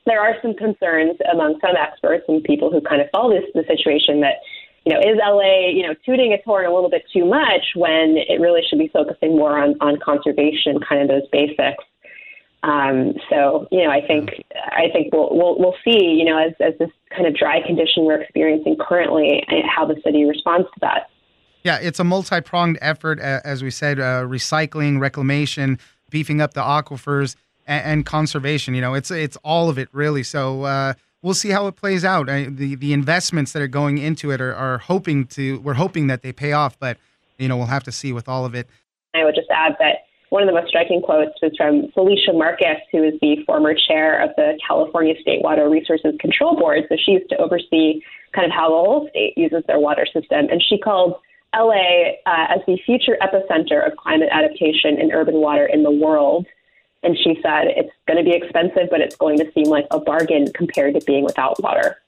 there 0.09 0.21
are 0.21 0.35
some 0.43 0.55
concerns 0.55 1.19
among 1.31 1.59
some 1.61 1.77
experts 1.77 2.25
and 2.29 2.43
people 2.43 2.71
who 2.71 2.81
kind 2.81 3.01
of 3.01 3.09
follow 3.11 3.31
this 3.31 3.45
the 3.55 3.65
situation 3.69 4.21
that 4.21 4.41
you 4.85 4.93
know 4.93 5.01
is 5.01 5.19
LA 5.21 5.69
you 5.69 5.87
know 5.87 5.95
tooting 6.05 6.33
its 6.33 6.45
horn 6.45 6.67
a 6.67 6.75
little 6.75 6.91
bit 6.91 7.05
too 7.13 7.25
much 7.25 7.77
when 7.77 8.17
it 8.17 8.41
really 8.41 8.63
should 8.69 8.79
be 8.79 8.89
focusing 8.89 9.37
more 9.37 9.59
on 9.59 9.77
on 9.81 9.99
conservation, 9.99 10.81
kind 10.81 11.03
of 11.03 11.09
those 11.09 11.29
basics. 11.31 11.85
Um, 12.63 13.15
so 13.31 13.69
you 13.71 13.85
know, 13.85 13.91
I 13.91 14.05
think 14.07 14.31
I 14.55 14.91
think 14.93 15.13
we'll 15.13 15.29
we'll 15.31 15.59
we'll 15.59 15.77
see 15.85 16.05
you 16.19 16.25
know 16.25 16.39
as 16.39 16.53
as 16.61 16.77
this 16.79 16.91
kind 17.15 17.27
of 17.27 17.37
dry 17.37 17.61
condition 17.65 18.05
we're 18.05 18.21
experiencing 18.21 18.77
currently, 18.81 19.45
how 19.65 19.87
the 19.87 20.01
city 20.05 20.25
responds 20.25 20.67
to 20.75 20.81
that. 20.81 21.11
Yeah, 21.65 21.79
it's 21.81 22.01
a 22.01 22.05
multi 22.05 22.41
pronged 22.41 22.79
effort, 22.81 23.21
as 23.21 23.63
we 23.63 23.71
said, 23.71 24.01
uh, 24.01 24.23
recycling, 24.23 25.01
reclamation, 25.01 25.79
beefing 26.11 26.41
up 26.41 26.55
the 26.55 26.63
aquifers 26.63 27.37
and, 27.69 27.85
and 27.85 28.07
conservation. 28.07 28.75
You 28.75 28.81
know, 28.81 28.95
it's 28.95 29.13
it's 29.13 29.37
all 29.45 29.69
of 29.69 29.79
it 29.79 29.89
really. 29.93 30.25
So 30.25 30.65
uh, 30.65 30.95
we'll 31.23 31.35
see 31.35 31.51
how 31.51 31.69
it 31.69 31.77
plays 31.77 32.05
out. 32.05 32.29
I, 32.29 32.45
the 32.47 32.75
the 32.75 32.93
investments 32.93 33.53
that 33.53 33.63
are 33.63 33.69
going 33.69 33.99
into 33.99 34.33
it 34.33 34.41
are, 34.41 34.55
are 34.55 34.79
hoping 34.79 35.27
to 35.29 35.61
we're 35.61 35.75
hoping 35.75 36.09
that 36.09 36.23
they 36.23 36.33
pay 36.33 36.53
off, 36.53 36.77
but 36.81 36.97
you 37.37 37.47
know 37.47 37.57
we'll 37.57 37.67
have 37.67 37.85
to 37.85 37.93
see 37.93 38.13
with 38.13 38.29
all 38.29 38.45
of 38.45 38.55
it. 38.57 38.69
I 39.15 39.25
would 39.25 39.37
just 39.37 39.51
add 39.51 39.77
that 39.79 40.07
one 40.31 40.43
of 40.43 40.47
the 40.49 40.53
most 40.53 40.69
striking 40.69 41.01
quotes 41.01 41.33
was 41.41 41.53
from 41.57 41.91
Felicia 41.93 42.33
Marcus, 42.33 42.81
who 42.93 43.03
is 43.03 43.15
the 43.23 43.37
former 43.47 43.75
chair 43.75 44.23
of 44.23 44.31
the 44.37 44.59
California 44.67 45.15
State 45.21 45.43
Water 45.43 45.69
Resources 45.71 46.15
Control 46.21 46.57
Board. 46.57 46.85
So 46.89 46.97
she 47.03 47.13
used 47.13 47.31
to 47.31 47.37
oversee 47.39 48.03
kind 48.35 48.45
of 48.45 48.53
how 48.53 48.69
the 48.69 48.77
whole 48.77 49.09
state 49.11 49.33
uses 49.37 49.63
their 49.67 49.79
water 49.79 50.07
system, 50.07 50.49
and 50.51 50.63
she 50.67 50.79
called. 50.79 51.15
LA 51.57 52.13
uh, 52.27 52.53
as 52.55 52.61
the 52.67 52.77
future 52.85 53.17
epicenter 53.23 53.81
of 53.91 53.97
climate 53.97 54.29
adaptation 54.31 55.01
and 55.01 55.15
urban 55.15 55.37
water 55.37 55.65
in 55.65 55.83
the 55.83 55.91
world. 55.91 56.47
And 57.03 57.17
she 57.17 57.39
said, 57.43 57.67
it's 57.69 57.93
going 58.07 58.23
to 58.23 58.25
be 58.29 58.37
expensive, 58.37 58.89
but 58.91 59.01
it's 59.01 59.17
going 59.17 59.39
to 59.39 59.51
seem 59.53 59.67
like 59.67 59.87
a 59.91 60.01
bargain 60.01 60.53
compared 60.53 60.95
to 60.95 61.01
being 61.05 61.25
without 61.25 61.63
water. 61.63 61.99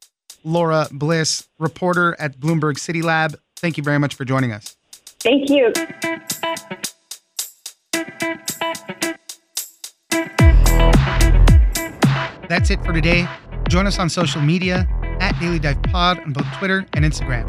Laura 0.42 0.88
Bliss, 0.90 1.48
reporter 1.58 2.16
at 2.18 2.38
Bloomberg 2.38 2.74
CityLab, 2.74 3.36
thank 3.56 3.76
you 3.76 3.82
very 3.82 3.98
much 3.98 4.14
for 4.14 4.24
joining 4.24 4.52
us. 4.52 4.76
Thank 5.20 5.50
you. 5.50 5.72
That's 12.48 12.70
it 12.70 12.84
for 12.84 12.92
today. 12.92 13.28
Join 13.68 13.86
us 13.86 14.00
on 14.00 14.08
social 14.08 14.40
media 14.40 14.88
at 15.20 15.38
Daily 15.38 15.60
Dive 15.60 15.80
Pod 15.84 16.18
on 16.20 16.32
both 16.32 16.46
Twitter 16.58 16.84
and 16.94 17.04
Instagram. 17.04 17.48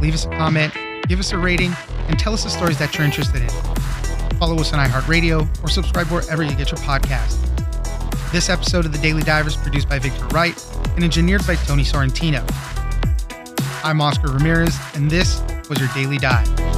Leave 0.00 0.14
us 0.14 0.24
a 0.24 0.30
comment, 0.30 0.72
give 1.08 1.18
us 1.18 1.32
a 1.32 1.38
rating, 1.38 1.74
and 2.08 2.18
tell 2.18 2.32
us 2.32 2.44
the 2.44 2.50
stories 2.50 2.78
that 2.78 2.96
you're 2.96 3.04
interested 3.04 3.42
in 3.42 3.99
follow 4.40 4.56
us 4.58 4.72
on 4.72 4.84
iHeartRadio, 4.84 5.46
or 5.62 5.68
subscribe 5.68 6.06
wherever 6.06 6.42
you 6.42 6.56
get 6.56 6.70
your 6.70 6.80
podcast. 6.80 7.36
This 8.32 8.48
episode 8.48 8.86
of 8.86 8.92
The 8.92 8.98
Daily 8.98 9.22
Dive 9.22 9.46
is 9.46 9.54
produced 9.54 9.86
by 9.86 9.98
Victor 9.98 10.24
Wright 10.28 10.56
and 10.94 11.04
engineered 11.04 11.46
by 11.46 11.56
Tony 11.56 11.84
Sorrentino. 11.84 12.42
I'm 13.84 14.00
Oscar 14.00 14.32
Ramirez, 14.32 14.78
and 14.94 15.10
this 15.10 15.42
was 15.68 15.78
your 15.78 15.90
Daily 15.94 16.16
Dive. 16.16 16.69